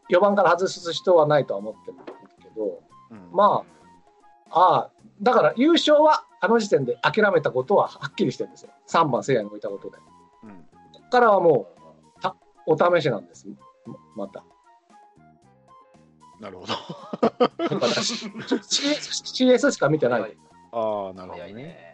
[0.10, 1.98] 4番から外す人はないとは思ってる
[2.41, 3.65] けど、うんま
[4.52, 8.71] あ、ああ、だから優勝はあの時点で諦めたことははっきりしてるんですよ。
[8.88, 9.98] 3番、聖夜に置いたことで。
[9.98, 10.04] こ
[10.43, 11.67] うんこからはも
[12.67, 13.48] うお試しなんです。
[13.86, 14.43] ままた。
[16.39, 16.74] なるほど。
[18.58, 20.32] CS, しか見てない。
[20.32, 20.38] い
[20.71, 21.85] ああ、なるほどね。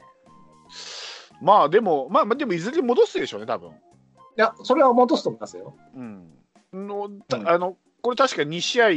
[1.42, 1.46] ね。
[1.46, 3.72] まあでも、まあ、まあでもいずれ戻すでしょうね、多分
[4.42, 5.76] や、それは戻すと思いますよ。
[5.96, 6.30] うん。
[6.74, 8.88] のたうんあのこれ確か2試合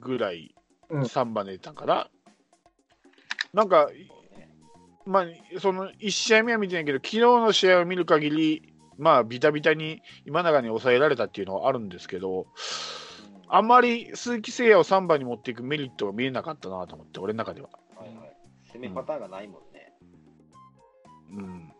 [0.00, 0.54] ぐらい
[0.88, 2.10] うん3番で出たから、
[3.52, 3.88] なんか、
[5.04, 12.46] まあ、その1試合目は見てないけど、昨日の試合を見る限り、まあ、ビタビタに今永に抑えられたっていうのはあるんですけど、
[13.48, 17.68] あんまり鈴木誠也を3番に持っていくメリットが見えなかったなと思って、俺の中では。
[17.96, 18.36] はいはい。
[18.72, 19.65] 攻めパターンがないもんね。
[21.32, 21.72] うん、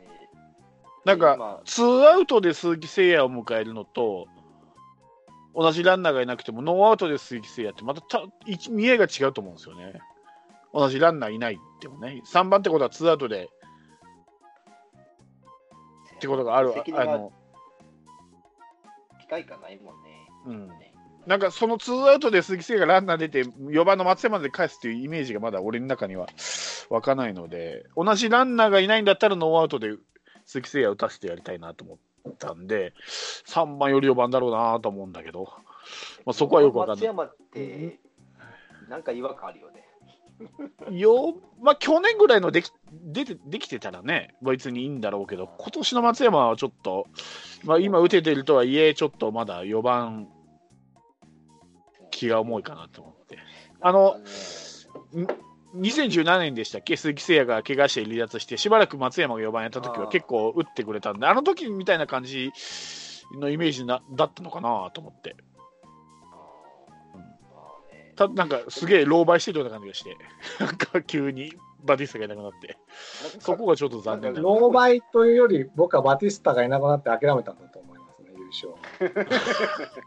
[0.00, 0.04] え
[1.04, 4.26] なんか、今ツーアウトで鈴木誠也を迎えるのと、
[5.54, 10.00] 同じランナーがいなくても、ノーアウトで鈴木誠也って、またた一見えが違うと思うんですよね。
[10.72, 13.48] 同じランナーいないってもね、3番ってことはツーアウトで
[16.16, 17.32] ってことがある、あの
[19.20, 20.30] 機会がないもんね。
[20.46, 20.68] うん、
[21.26, 26.26] なんかそのツーアウトで鈴木誠也がランナー出て、4番の松山で返すっていうイメージがまだ俺の中には
[26.90, 29.94] 湧かないので、同じランナーがいないんだったらノーアウトで
[30.44, 32.92] 鈴木誠也を打たせてやりたいなと思ったんで、
[33.46, 35.48] 3番より4番だろうなと思うんだけど、
[36.24, 37.06] まあ、そこはよくわかんない。
[37.06, 37.98] 松山って、
[38.88, 39.84] なんか違和感あるよね。
[40.90, 47.06] よまあ、去年ぐらいのでき出てできてたらね、別にいいんだろうけど、今年の松山はちょっと、
[47.62, 50.28] まあ、今打ててるとはいえ、ちょっとまだ4番、
[52.14, 53.38] 気が重いかなと思って。
[53.80, 54.16] あの
[55.76, 62.52] 2017年でしたっけ、鈴木誠也が怪我して離脱して、しばらく松山が4番やった時は結構打ってくれたんで、あの時みたいな感じ
[63.40, 65.36] のイメージなだったのかなと思って、
[68.14, 70.16] たなんかすげえ狼狽してるような感じがして、
[70.60, 72.78] なんか急にバティスタがいなくなって、
[73.40, 74.48] そこがちょっと残念だな。
[74.48, 77.93] 狼狽というより、僕はバティスタがいなくなって諦めたんだと思い
[78.54, 79.40] ますね、優勝。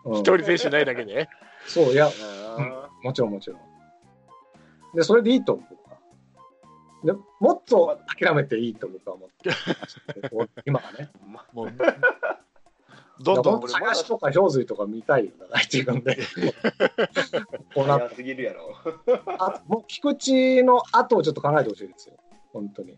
[0.06, 1.30] うん一人選手ないだけで、
[1.68, 2.10] そう、いや、
[2.58, 3.60] あもちろんもちろん。
[4.96, 5.78] で、それでいいと思う。
[7.06, 9.56] でもっと諦めていいと僕は思ってま
[9.86, 10.02] す
[10.66, 11.12] 今はね。
[11.54, 11.72] もう
[13.24, 16.18] どんどん本当林とか氷水とか見たいよ、だから自分で。
[17.76, 18.76] こうなっ早すぎるやろ。
[19.40, 22.16] あもう菊池の後をちょっと考えてほしいですよ、
[22.52, 22.98] 本当に。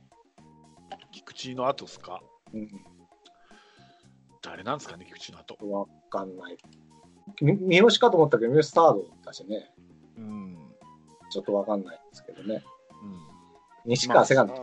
[1.12, 2.22] 菊池の後ですか？
[2.54, 2.70] うん、
[4.42, 5.58] 誰なんですかね、菊池の後。
[5.70, 6.58] わかんない。
[7.42, 9.72] み三好かと思ったけど、三好スタードだしね、
[10.18, 10.58] うん。
[11.30, 12.64] ちょっとわかんないですけどね。
[13.04, 13.30] うん
[13.86, 14.54] 西川セカンド、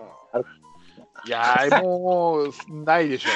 [1.26, 2.50] いやー、もう、
[2.84, 3.30] ないでしょ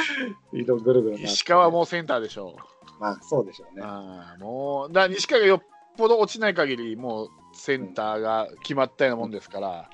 [0.56, 2.56] 移動ぐるぐる石川もセンターでしょ
[2.98, 3.76] まあ、そうでしょうう。
[3.76, 3.82] ね。
[3.84, 5.62] あーもう、だ西川がよっ
[5.96, 9.90] ぽど落ちない限り、もうセンターが決まったようなもんですから、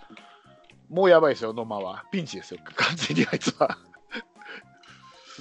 [0.88, 2.04] もうやばいですよ、野間は。
[2.12, 3.76] ピンチですよ、完全にあいつは。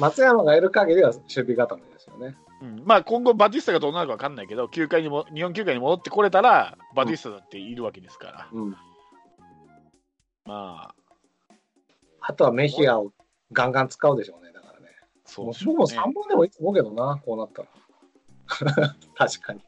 [0.01, 2.35] 松山がいる限りは守備固めですよね。
[2.61, 8.71] うんまあ今後、バティスタがどうなるか分かんないけど、球界にも日本球界に戻ってこれたら、バティスタだっているわけですから、うん、
[10.45, 10.95] まあ、
[12.19, 13.11] あとはメヒアを
[13.51, 14.87] ガンガン使うでしょうね、だからね。
[15.37, 17.67] もう僕もそうでしょうね3本でもいいと思うけどな、こうなったら。
[19.15, 19.61] 確かに。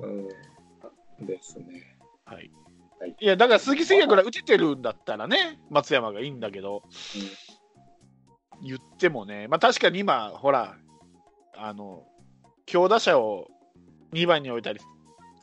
[0.00, 1.26] うん。
[1.26, 1.96] ですね。
[2.24, 2.50] はい
[3.00, 6.82] はいいや、だから鈴木誠也ぐらい打ててるんだったらね、松山がいいんだけど、
[8.62, 10.76] 言ってもね、まあ確かに今、ほら、
[11.56, 12.04] あの、
[12.66, 13.48] 強打者を
[14.12, 14.80] 2番に置いたり、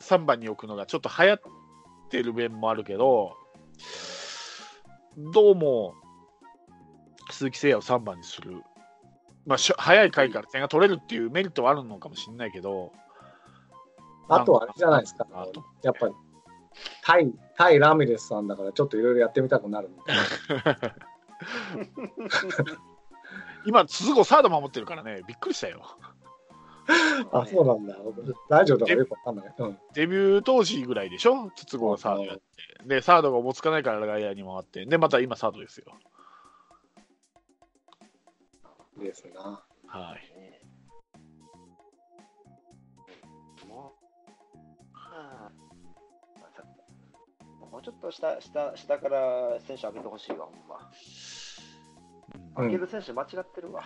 [0.00, 1.40] 3番に置くのがちょっと流行っ
[2.10, 3.36] てる面もあるけど、
[5.16, 5.94] どうも、
[7.30, 8.62] 鈴木誠也を3番にする。
[9.46, 12.92] まあ、早い回から点が取れるっていうメリットはあるのかもしれないけど、
[14.28, 15.26] あとはあれじゃないですか
[15.82, 16.14] やっぱり、
[17.02, 20.92] 対、対ラミレスさんだから、ちょっといろいろやってみたくなるみたいな。
[23.66, 25.82] 今、鈴子サード守ってるからね、びっくりしたよ。
[27.32, 27.96] あ、そうなんだ。
[28.02, 29.54] 僕ラジオだからよくわかんない。
[29.58, 29.78] うん。
[29.92, 32.42] デビュー当時ぐらいでしょ、筒香がサードやって。
[32.86, 35.98] で、サードがおぼつかないから外野に回って、で、また今サードですよ。
[38.98, 39.64] ですな。
[39.86, 40.38] はい。
[47.70, 50.90] もうちょっと下下下から選手上げてほしいわ、ほんま。
[52.58, 53.82] うんうん上げる選手間違ってるわ。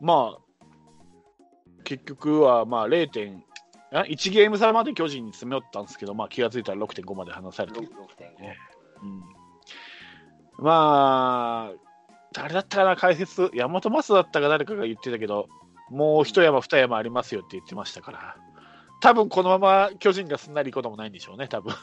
[0.00, 0.64] まあ、
[1.84, 3.08] 結局は、まあ、0.
[3.08, 3.44] 点、
[3.92, 7.94] あ1ゲーム差まで巨人に詰め寄ったんですけど、まあ、気がついたら6.5まで離されて6.5る。。
[9.02, 9.22] うん
[10.56, 11.72] まあ、
[12.32, 15.48] 誰だったかな、解説、山本昌だったか誰かが言ってたけど、
[15.90, 18.36] もう一山、二山ありますよって言ってましたから、
[19.00, 21.74] 多分このまま巨人がすんなりいくこともないんでしょうね、多分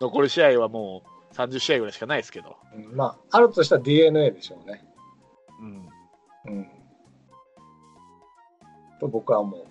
[0.00, 1.02] 残り試合はも
[1.32, 2.56] う30試合ぐらいしかないですけど。
[2.74, 4.84] うんまあ、あるとしたら DNA でしょうね。
[5.60, 5.88] うん
[6.46, 6.68] うん。
[9.00, 9.64] と僕は思う。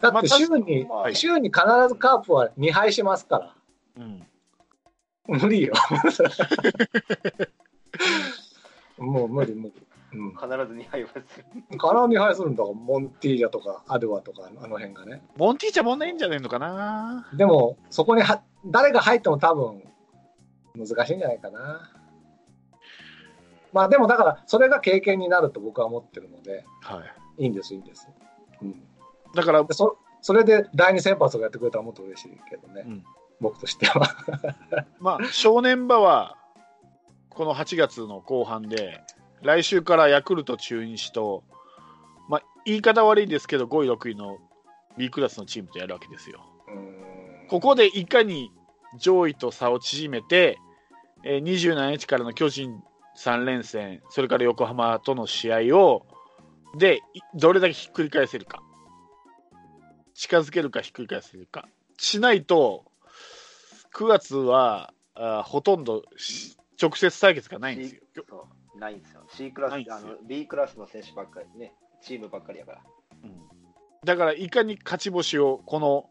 [0.00, 3.54] だって週に、まあ週に必ずカープは2敗しますから。
[3.98, 4.26] うん
[5.26, 5.72] 無理よ。
[8.98, 9.72] もう無理無理。
[10.12, 10.30] うん。
[10.32, 11.24] 必ず2敗はする。
[11.70, 15.22] 必ず2敗するんだから、モンティージャとかアドゥアとか、あの辺がね。
[15.36, 17.28] モンティーチャもんないんじゃねえのかな。
[17.34, 19.82] でも、そこには誰が入っても多分
[20.76, 21.90] 難しいんじゃないかな。
[23.74, 27.02] まあでもだから、それが経験になると僕は思ってるので、は
[27.36, 28.08] いいいんです、いいんです。
[28.62, 28.82] うん、
[29.34, 33.04] だから、でそそれで第二先発をやってくれたらもっと嬉しいけどね、うん
[33.40, 34.08] 僕としては。
[35.00, 36.38] まあ、正念場は、
[37.28, 39.02] この8月の後半で、
[39.42, 41.42] 来週からヤクルト中日と、
[42.28, 44.38] まあ、言い方悪いですけど、5位、6位の
[44.96, 46.40] B クラスのチームとやるわけですよ。
[46.68, 47.04] うん
[47.48, 48.50] ここでいかに
[48.96, 50.58] 上位と差を縮めて、
[51.22, 52.82] えー27日からの巨人
[53.16, 56.06] 3連戦、それから横浜との試合を、
[56.76, 58.62] で、いどれだけひっくり返せるか。
[60.14, 61.68] 近づけるかひっくり返せるか。
[61.98, 62.84] しないと、
[63.94, 68.02] 9月はあほとんどし直接対決がないんですよ。
[68.28, 69.24] そうないんですよ。
[69.30, 71.72] C クラス、あの B クラスの選手ばっかりね、
[72.02, 72.80] チームばっかりやから。
[73.22, 73.64] うん
[74.04, 76.10] だから、いかに勝ち星をこの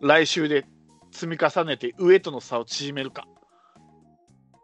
[0.00, 0.66] 来週で
[1.12, 3.28] 積み重ねて上との差を縮めるか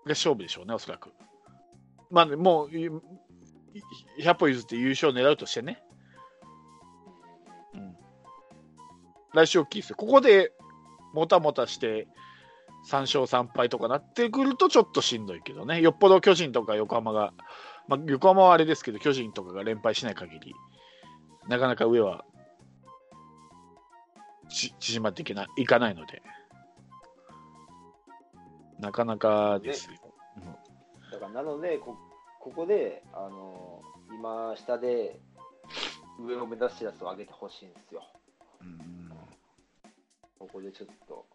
[0.05, 1.12] が勝負でしょうね、おそらく。
[2.14, 3.00] まあ、もう100
[4.37, 5.83] 歩譲って優勝を狙うとしてね。
[7.74, 7.96] うん、
[9.35, 9.96] 来週大きいですよ。
[9.96, 10.53] ここで
[11.12, 12.07] もたもたして
[12.88, 15.81] 3勝3敗とかなってくるとちょっとしんどいけどね。
[15.81, 17.35] よっぽど巨人とか横浜が、
[17.88, 20.55] まあ、横浜はあれですけど、巨人とかが連敗しない限り、
[21.48, 22.24] なかなか上は
[24.48, 26.22] 縮まっていけないいかないので、
[28.79, 30.04] なかなかですよ。
[31.28, 31.96] だからなのでこ、
[32.40, 35.20] ここで、あの今、下で
[36.20, 38.02] 上を目指すやつを上げてほしいんですよ。
[38.60, 39.10] うん
[40.38, 41.26] ここでちょっと。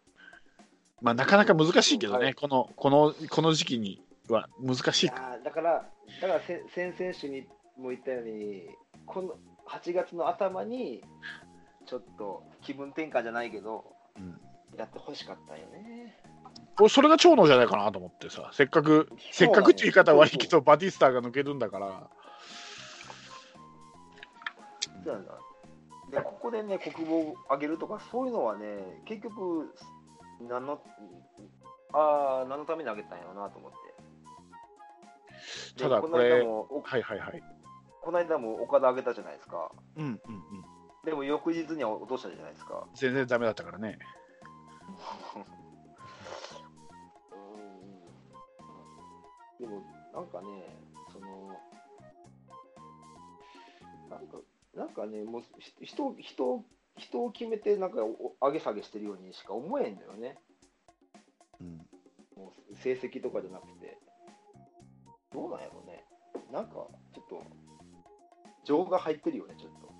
[1.02, 8.68] まあ、なかなか難しいけどね、このこのこの時期には難しいいだから、だからせ先々週にも言ったように、
[9.06, 9.34] この
[9.66, 11.02] 8月の頭に、
[11.86, 13.84] ちょっと気分転換じゃないけど、
[14.16, 14.40] うん
[14.76, 16.14] やってほしかったよね。
[16.80, 22.10] 俺それが長野じゃないかなと思ってさ、せっかく、せっかくっていう言い方は悪いけど、バティスタが抜けるんだから、
[25.04, 25.32] そうなんだ。
[26.10, 29.74] で、ここでね、国防を上げるとか、そういうのはね、結局、
[30.48, 30.80] 何の、
[31.92, 33.76] ああ、何のために上げたんやろうなと思って。
[35.82, 37.42] ただこれ間も、おはいはいはい。
[38.02, 39.70] この間も岡田上げたじゃないですか。
[39.96, 40.20] うんうんうん。
[41.04, 42.86] でも翌日には落としたじゃないですか。
[42.94, 43.98] 全然ダメだったからね。
[49.60, 49.82] でも、
[50.14, 50.46] なんかね、
[51.12, 51.48] その、
[54.08, 54.38] なんか、
[54.74, 56.64] なんかね、もうひ人人
[56.96, 60.38] 人を決めて、なんかお上げ下げしてるようにしか思えんのよね。
[61.60, 61.76] うん
[62.36, 63.98] もう成績とかじゃなくて。
[65.32, 66.04] どうなんやろうね。
[66.50, 66.72] なんか、
[67.14, 67.42] ちょっと、
[68.64, 69.90] 情が入ってるよね、ちょっと。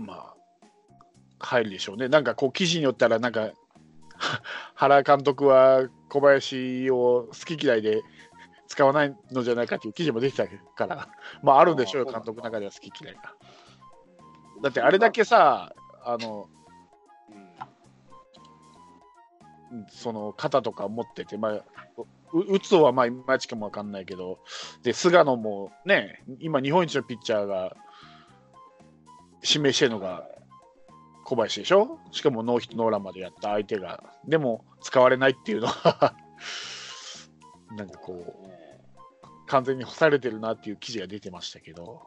[0.00, 0.36] まあ、
[1.38, 2.08] 入るでしょうね。
[2.08, 3.52] なんかこう、記事によったら、なんか、
[4.74, 8.02] 原監督は小林を好き嫌いで
[8.66, 11.08] 使わないのじゃないかっていう記事も出てたから、
[11.42, 13.34] まあ、あるんでしょうよ、監督の中では好き嫌いが。
[14.62, 16.48] だって、あれだけさ、あの、
[19.72, 21.64] うん、その肩とか持ってて、まあ、
[22.32, 24.38] う打つのはまあいまいちかもわかんないけど、
[24.82, 27.76] で菅野もね、今、日本一のピッチャーが
[29.42, 30.28] 指名してるのが
[31.30, 36.16] 小林でしょ、しかもノーヒットノーランまでやった相手が、でも使われないっていうのは、
[37.76, 38.60] なんかこう、ね
[39.46, 42.02] 完全に干されてるなっていう記事が出てましたけど、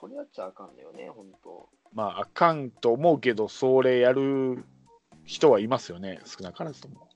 [0.00, 1.68] それやっちゃあかんのよね、本当。
[1.92, 4.64] まあ、あかんと思うけど、それやる
[5.24, 7.06] 人はいますよね、少なからずとも。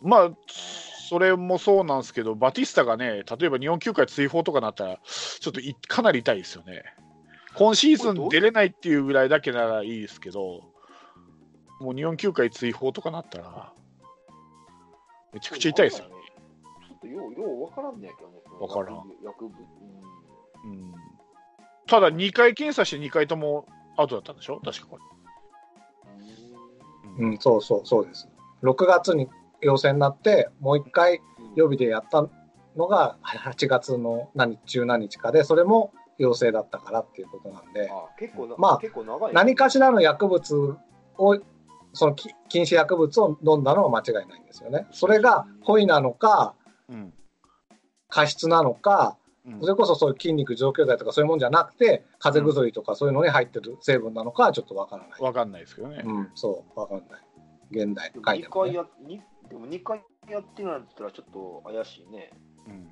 [0.00, 0.30] まあ、
[1.10, 6.84] それもそうなんですけど、バティスタがね、例えば日本球界追放とかなったら、ちょっといかなり痛いですよね。
[7.56, 10.62] 今シーズン出れないっていうぐらいだけならいいですけど、
[11.80, 13.72] もう日本球界追放とかなったら、
[15.32, 16.14] めちゃくちゃ痛いですよね。
[16.86, 18.36] ちょっとよう、よう分からんねやけどね。
[18.60, 19.14] わからん薬部。
[19.24, 19.54] 薬部
[20.62, 20.94] うんうん、
[21.88, 24.98] ただ、2回検査して2回ともアウトだったんでしょ、確かこ
[27.18, 27.24] れ。
[27.26, 28.28] うん、そうそう、そうです。
[28.62, 29.28] 6月に
[29.62, 31.20] 陽性になって、もう一回
[31.56, 32.28] 予備でやった
[32.76, 37.90] のが8月の何日中何日かで、それも陽性だったからっていうことなんで、
[38.58, 38.80] まあ。
[39.32, 40.76] 何かしらの薬物
[41.18, 41.38] を、
[41.92, 44.86] そのき禁止薬物を飲んだのは間違いないんですよね。
[44.92, 46.54] それが故意なのか、
[46.88, 47.12] うん
[48.12, 55.20] 過失なのか、うんそれこそそういう筋肉増強剤とかそういうもんじゃなくて、風邪薬とかそういうのに入ってる成分なのかはちょっとわからない。
[55.20, 56.02] わかんないですけどね。
[56.04, 57.06] うん、そう、わかんない。
[57.70, 58.72] 現代でも2書いても、ね。
[58.72, 62.30] 回やにでも2回やってるんだったらちょっと怪しいね。
[62.66, 62.88] うん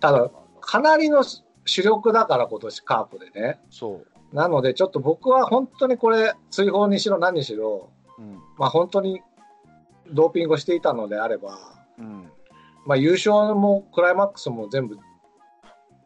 [0.00, 0.30] ただ、
[0.60, 1.24] かなりの
[1.64, 3.58] 主力だから今年カープでね。
[3.68, 4.02] そ
[4.32, 4.34] う。
[4.34, 9.22] なので、ちょっと僕は本当にこれ、追放にしろ何にしろ、うんまあ本当に
[10.12, 11.58] ドーピングをしていたのであれば、
[11.98, 12.30] うん
[12.86, 14.98] まあ優勝もクライマックスも全部、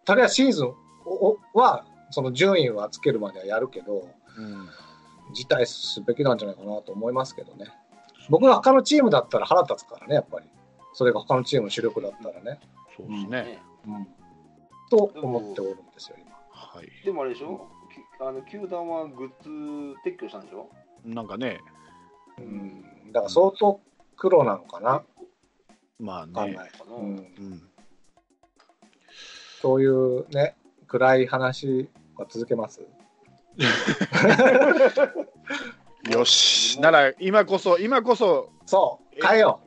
[0.04, 0.68] とりあえずシーズン
[1.04, 4.68] をは、その順位はつけるまではやるけど、うん
[5.34, 7.66] 辞退すべきなんじゃないかなと思いますけどね。
[8.28, 10.46] 僕が他のチームだったら腹立つからね、やっぱり。
[10.94, 12.60] それが他のチームの主力だったらね。
[12.96, 13.62] そうですね。
[13.86, 14.06] うん。
[14.90, 16.32] と思っておるんですよ、今。
[16.50, 17.04] はい。
[17.04, 19.48] でもあれでしょきあの球団はグッズ
[20.04, 20.68] 撤去したんでしょ
[21.04, 21.60] なんかね、
[22.38, 23.12] うん。
[23.12, 23.80] だから相当
[24.16, 25.02] 苦労なのかな。
[25.98, 26.32] まあね。
[26.34, 26.70] わかんない。
[26.70, 27.04] かなうん。
[27.04, 27.62] うん
[29.62, 30.56] そういうね、
[30.88, 32.80] 暗い話は続けます？
[36.10, 36.80] よし。
[36.80, 39.60] なら、今こそ、今こそ、そう、変えよ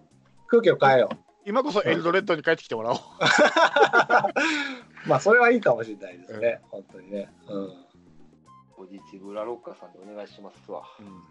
[0.46, 0.48] う。
[0.48, 1.10] 空気を変えよ
[1.46, 2.98] 今こそエルドレッドに帰ってきてもらおう。
[2.98, 3.00] う。
[5.08, 6.62] まあ、それはいいかもしれないですね。
[6.70, 7.32] 本当にね。
[7.48, 7.74] うん。
[8.76, 10.84] ポジティブラロッカーさんでお願いしますわ。
[11.00, 11.22] うん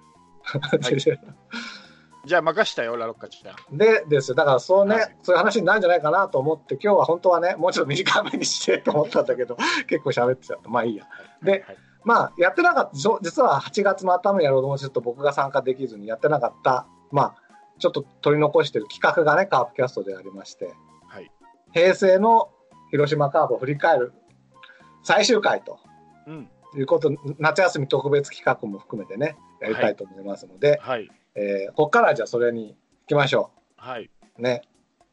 [2.26, 3.76] じゃあ任したよ、ラロッカちゃん。
[3.76, 11.06] でですよだからそうね、はいそういう話になるんじゃないかなと思って今日は本当はねもうちょっと短めにしてと思ったんだけど結構喋ってちゃったまあいいや
[11.42, 17.36] ではいまあやってなかった実は8月の頭にやろうと思ってちょっと僕が参加できずにやってなかったまあ
[17.78, 20.74] ちょっと取り残してる企画がねカープキャストでありまして
[21.08, 21.30] はい。
[21.72, 22.50] 平成の
[22.90, 24.12] 広島カープを振り返る
[25.02, 25.78] 最終回と
[26.26, 26.48] うん。
[26.76, 31.10] いうこと夏休み特別企画も含めてねやりたいと思いますので、はい。
[31.36, 32.74] えーここからじゃあそれに行
[33.06, 33.60] きましょう。
[33.76, 34.10] はい。
[34.38, 34.62] ね。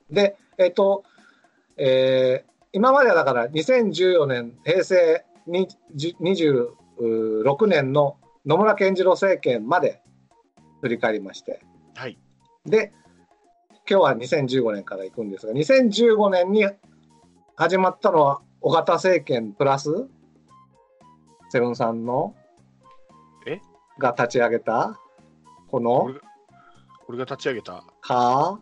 [0.09, 1.03] で、えっ、と、
[1.77, 5.67] えー今まではだから2014年、平成に
[6.99, 10.01] じ26年の野村健次郎政権まで
[10.81, 11.61] 振り返りまして、
[11.95, 12.17] はい。
[12.65, 12.91] で、
[13.89, 16.65] 今日は2015年から行くんですが、2015年に
[17.55, 20.07] 始まったのは尾形政権プラス、
[21.49, 22.35] セブンさんの、
[23.45, 23.59] え？
[23.99, 24.99] が立ち上げた、
[25.69, 26.09] この
[27.07, 28.59] 俺、が立ち上げた、カ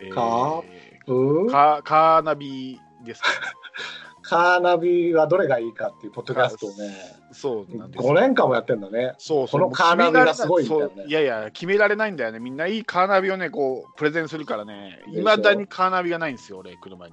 [0.00, 3.28] えカーープカカーナビですか？
[4.28, 6.96] カーナビはどれがいいかっていうポッドキャストをね、
[7.30, 9.14] そうなんです5年間もやってんだね。
[9.18, 12.40] そうそうこのカーナビがすごいんだよねいやいや、決められないんだよね。
[12.40, 17.12] みんないいカーナビをね、こう、プレゼンするからね、いまだにカーナビがないんですよ、俺、車に。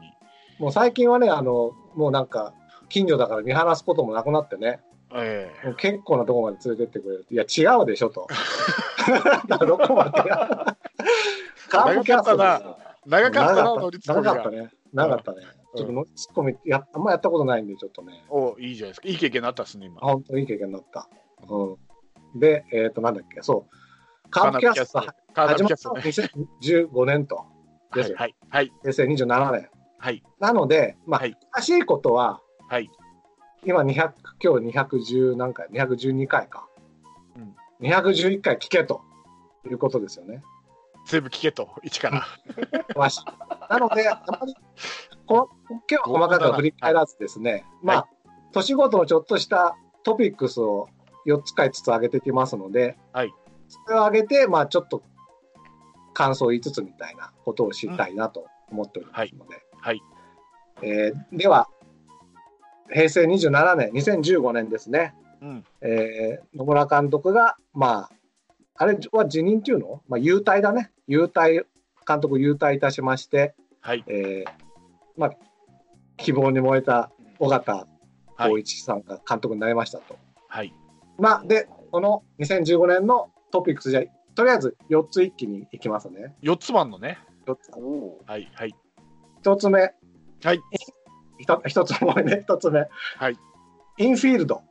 [0.58, 2.56] もう最近はね、あの、もうなんか、
[2.90, 4.80] 近所だから見放すこともなくなってね、
[5.14, 7.26] ええ結構なところまで連れてってくれる。
[7.30, 8.28] いや、違うでしょと。
[9.68, 10.12] どこまで
[11.70, 14.58] カープキャストだよ長かったな、乗長りツッコミが長かった。
[14.58, 14.70] ね。
[14.94, 15.63] 長かったね。
[15.74, 19.08] うんちょっと乗りツッコミや、あんまやったことないんで、ちょっとね、おいいじゃないですか。
[19.08, 20.00] いい経験になったっすね、今。
[20.02, 21.10] 本当にいい経験になった。
[21.50, 21.78] う
[22.36, 22.40] ん。
[22.40, 24.30] で、えっ、と、なんだっけ、そう。
[24.30, 26.02] カープキャスト始まったのビキャストね。
[26.92, 27.46] 2015年と。
[27.94, 28.18] ですよ。
[28.18, 29.70] はい、はい、平成27年。
[30.00, 32.90] はい、なので、まあ、はい詳しいことは、はい。
[33.66, 34.12] 今200、
[34.44, 36.68] 今日210何回、212回か。
[37.36, 39.02] うん211回聞けと
[39.66, 40.42] いうことですよね。
[41.06, 42.26] 全部聞けと、一から。
[43.70, 44.62] なので、あまりこ
[45.28, 45.48] 今
[45.88, 48.08] 日は細かくは振り返らずですね、まあ、
[48.52, 50.90] 年ごとのちょっとしたトピックスを
[51.26, 53.34] 4つか5つ上げていきますので、はい。
[53.68, 55.04] それを上げて、まあ、ちょっと
[56.14, 60.02] 感想を言いつつみたいなことを知りたいなと思っておりますので、はい。
[60.82, 61.68] えーでは、
[62.92, 65.66] 平成27年、2015年ですね、うん。
[65.82, 68.12] えー野村監督が、まあ、
[68.76, 71.66] あれは辞任っていうの、まあ、優退だね、優退、
[72.06, 74.04] 監督優退いたしまして、はい。
[74.08, 74.63] えー
[75.18, 75.32] まあ、
[76.18, 77.88] 希望に燃えた尾形
[78.36, 78.50] はい。
[78.50, 80.18] 浩一さんが監督になりましたと。
[80.48, 80.74] はい。
[81.20, 84.04] まあ、で、この2015年のトピックスじゃ、
[84.36, 86.36] とりあえず4つ一気にいきますね。
[86.42, 87.20] 4つ番のね。
[87.46, 88.76] 4つはい、はい。
[89.44, 89.94] 1つ目。
[90.44, 90.62] はい。
[91.68, 92.88] 一つ目ね、1つ目。
[93.18, 93.38] はい。
[93.98, 94.64] インフィールド。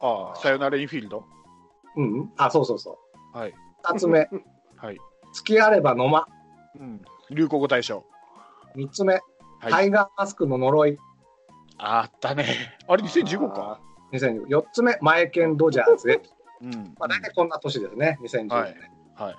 [0.00, 1.24] ああ、さよならインフィールド？
[1.96, 2.32] うんうん。
[2.36, 2.98] あ、そうそうそ
[3.34, 3.36] う。
[3.38, 3.54] はい。
[3.84, 4.28] 2つ目。
[4.76, 4.98] はい。
[5.32, 6.26] 付きあれば野間。
[6.78, 7.02] うん。
[7.30, 8.04] 流行語大賞。
[8.76, 9.14] 3つ目。
[9.14, 9.22] はい
[9.70, 10.98] タイガーマスクの呪い。
[11.78, 12.76] あったね。
[12.86, 13.80] あれ、2015か
[14.12, 14.98] ？2015 4つ目。
[15.00, 16.20] マエケンドジャーズへ。
[16.62, 16.94] うん。
[16.98, 18.48] まあ、大体こんな年ですね、2015年。
[18.48, 18.74] はい
[19.16, 19.36] はい。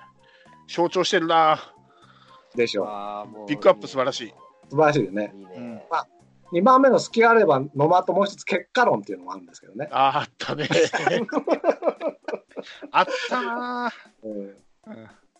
[0.66, 1.58] 象徴してるな。
[2.54, 2.86] でしょう。
[2.88, 4.34] あーもうピックアップ素晴らしい。
[4.68, 5.32] 素晴らしいよね。
[5.34, 5.86] いいね。
[6.52, 9.88] 2番目の好きあれば野間ともう一つ結果論っていうのもあるんですけどね。
[9.92, 10.68] あーあったね。
[12.90, 13.92] あったな。
[14.22, 14.56] うん、うん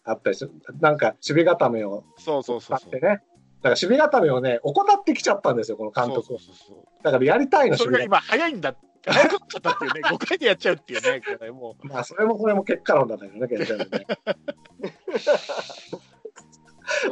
[0.05, 0.53] あったりする。
[0.81, 3.07] なんか守備固めをそうそうそうそう使って。
[3.07, 3.21] ね。
[3.63, 8.75] だから守備固めをね、怠ってきちゃったんですよ、この監督そうそうそうだからやりたいの、それが守備固今早いんだ。
[9.05, 10.01] 早くなっちゃったっていうね。
[10.11, 11.23] 5回でやっちゃうっていうね。
[11.39, 11.91] これもめ。
[11.91, 14.07] まあ、それもそれも結果論だったけどね、結局ね。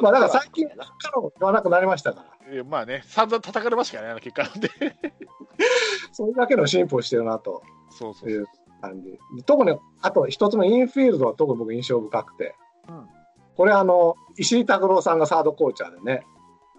[0.01, 2.65] まあ、だから最近、結果論言わなくなりましたから。
[2.65, 4.71] まあね、散々叩かれましたからね、あの結果なんで。
[6.13, 8.47] それだけの進歩をしてるなとそうそういう
[8.81, 9.19] 感じ。
[9.45, 12.55] 特に、あと一つ目、インフィールドは特に僕印象深くて、
[12.89, 13.09] うん
[13.57, 16.27] これあの、石井拓郎さんがサードコーチャーでね、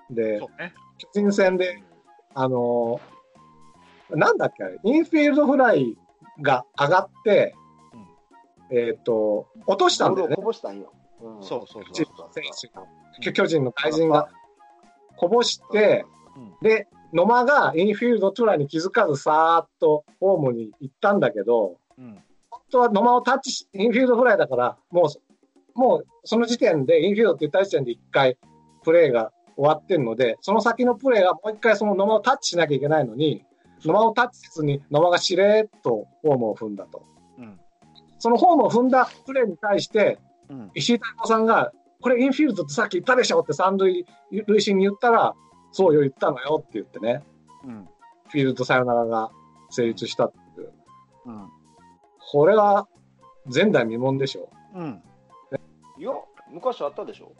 [0.10, 0.39] で。
[0.97, 1.84] 巨人戦で、
[2.34, 3.18] あのー
[4.10, 5.97] なんだっけあれ、インフィールドフライ
[6.41, 7.55] が上がって、
[8.72, 10.93] えっ、と、落としたんだよねしたんよ。
[11.22, 12.30] うんそうそう巨そう。
[12.30, 12.86] 人選手が。
[13.22, 14.30] 巨巨人の外人が
[15.18, 16.05] こぼして、
[16.36, 25.08] うんで、野間がインフィールドトライに気づかずさーっとホームに行ったんだけど、うん本当は野間をタッチし、インフィールドフライだから、も
[25.76, 28.38] う、もうその時点でインフィールドって言った時点で一回
[28.84, 33.43] プレーが終わってるので、その先のプレーがもう一回その野間をタッチしなきゃいけないのに、
[33.84, 37.03] 野間をタッチせずに野間がしれーっとホームを踏んだと。
[37.39, 37.60] うん
[38.20, 44.05] そのホームを踏んだプレーに対して、うん石井太郎さんが、これインフィールドってさっき言ったでしょって三塁
[44.45, 45.34] 塁審に言ったら、
[45.72, 47.24] そうよ、言ったのよって言ってね、
[47.66, 47.88] うん
[48.30, 49.32] フィールドサヨナラが
[49.70, 50.74] 成立したっていう。
[51.26, 51.49] うん
[52.32, 52.88] これは
[53.45, 54.49] 前代未聞でしょ。
[54.76, 55.01] うん
[55.97, 56.12] いや、
[56.51, 57.32] 昔あったでしょ。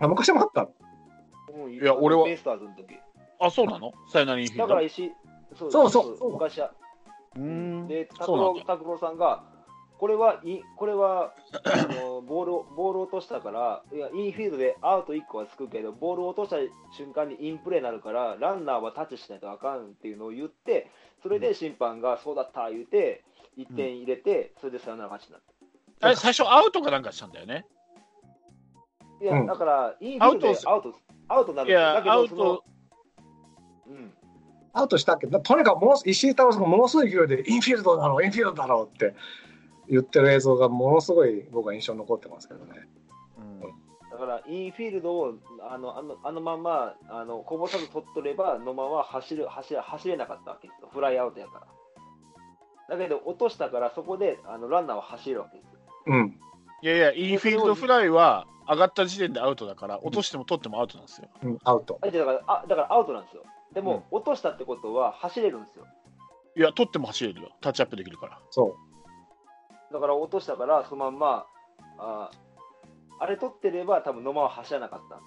[0.00, 0.70] あ昔もあったの？
[1.64, 2.24] うん、いや俺は。
[2.24, 2.96] ベイスターズの時。
[3.40, 3.92] あ、そうなの？
[4.12, 5.12] さよならインフィールドだから石井、
[5.56, 6.16] そうそうそう。
[6.18, 6.72] そう昔は。
[7.36, 9.44] うーんで、拓郎拓郎さんが、
[9.98, 11.34] これはいこれは
[11.64, 16.56] あの ボールをボールを落としたからいや、インフィールドでアウト1個はつくけど、ボールを落とした
[16.96, 20.90] 瞬間にインプレーになるから、ランナーはタッチしないとあかんっていうのを言って、
[21.22, 23.24] それで審判がそうだった言うて、
[23.56, 25.42] 1点入れて、それでサヨナラ勝ちになっ
[26.00, 26.06] た。
[26.06, 27.66] あれ最初アウトかなんかしたんだよね？
[29.20, 29.46] いや、うん。
[29.46, 30.94] だから、インフィールドでアウトアウト
[31.28, 32.64] になるいやだけアウト
[33.88, 34.12] うん、
[34.74, 39.14] アウトしたけど、とにかくもの石井太郎さんがものすごい勢いで、インフィールドだろう、インフィールドだろうって
[39.88, 42.86] 言ってる映像がものすごい僕は印象に残ってますけどね。
[43.38, 45.34] うんだから、インフィールドを
[45.70, 51.60] あのあのあのままあのこぼさず取っとれば、野間は走る走れ走れなかったわけですよ、フライアウトやか
[52.88, 52.96] ら。
[52.96, 55.78] だけど、落としたから、そこであのランナーは走れるわけですよ。
[56.06, 56.40] うん。
[56.82, 61.28] いやいや、インフィールドフライは上がった時点でアウトだから、落としても取ってもアウトなんですよ。
[61.42, 61.98] うん、アウト。
[62.02, 63.42] あだからあだからアウトなんですよ。
[63.72, 65.86] でも、落としたってことは走れるんですよ。
[66.56, 67.52] いや、取っても走れるよ。
[67.60, 68.40] タッチアップできるから。
[68.50, 68.76] そ
[69.92, 71.46] だから落としたから、そのまんま、
[71.98, 72.30] あ
[73.20, 75.26] あれ取ってれば、多分野間は走らなかったん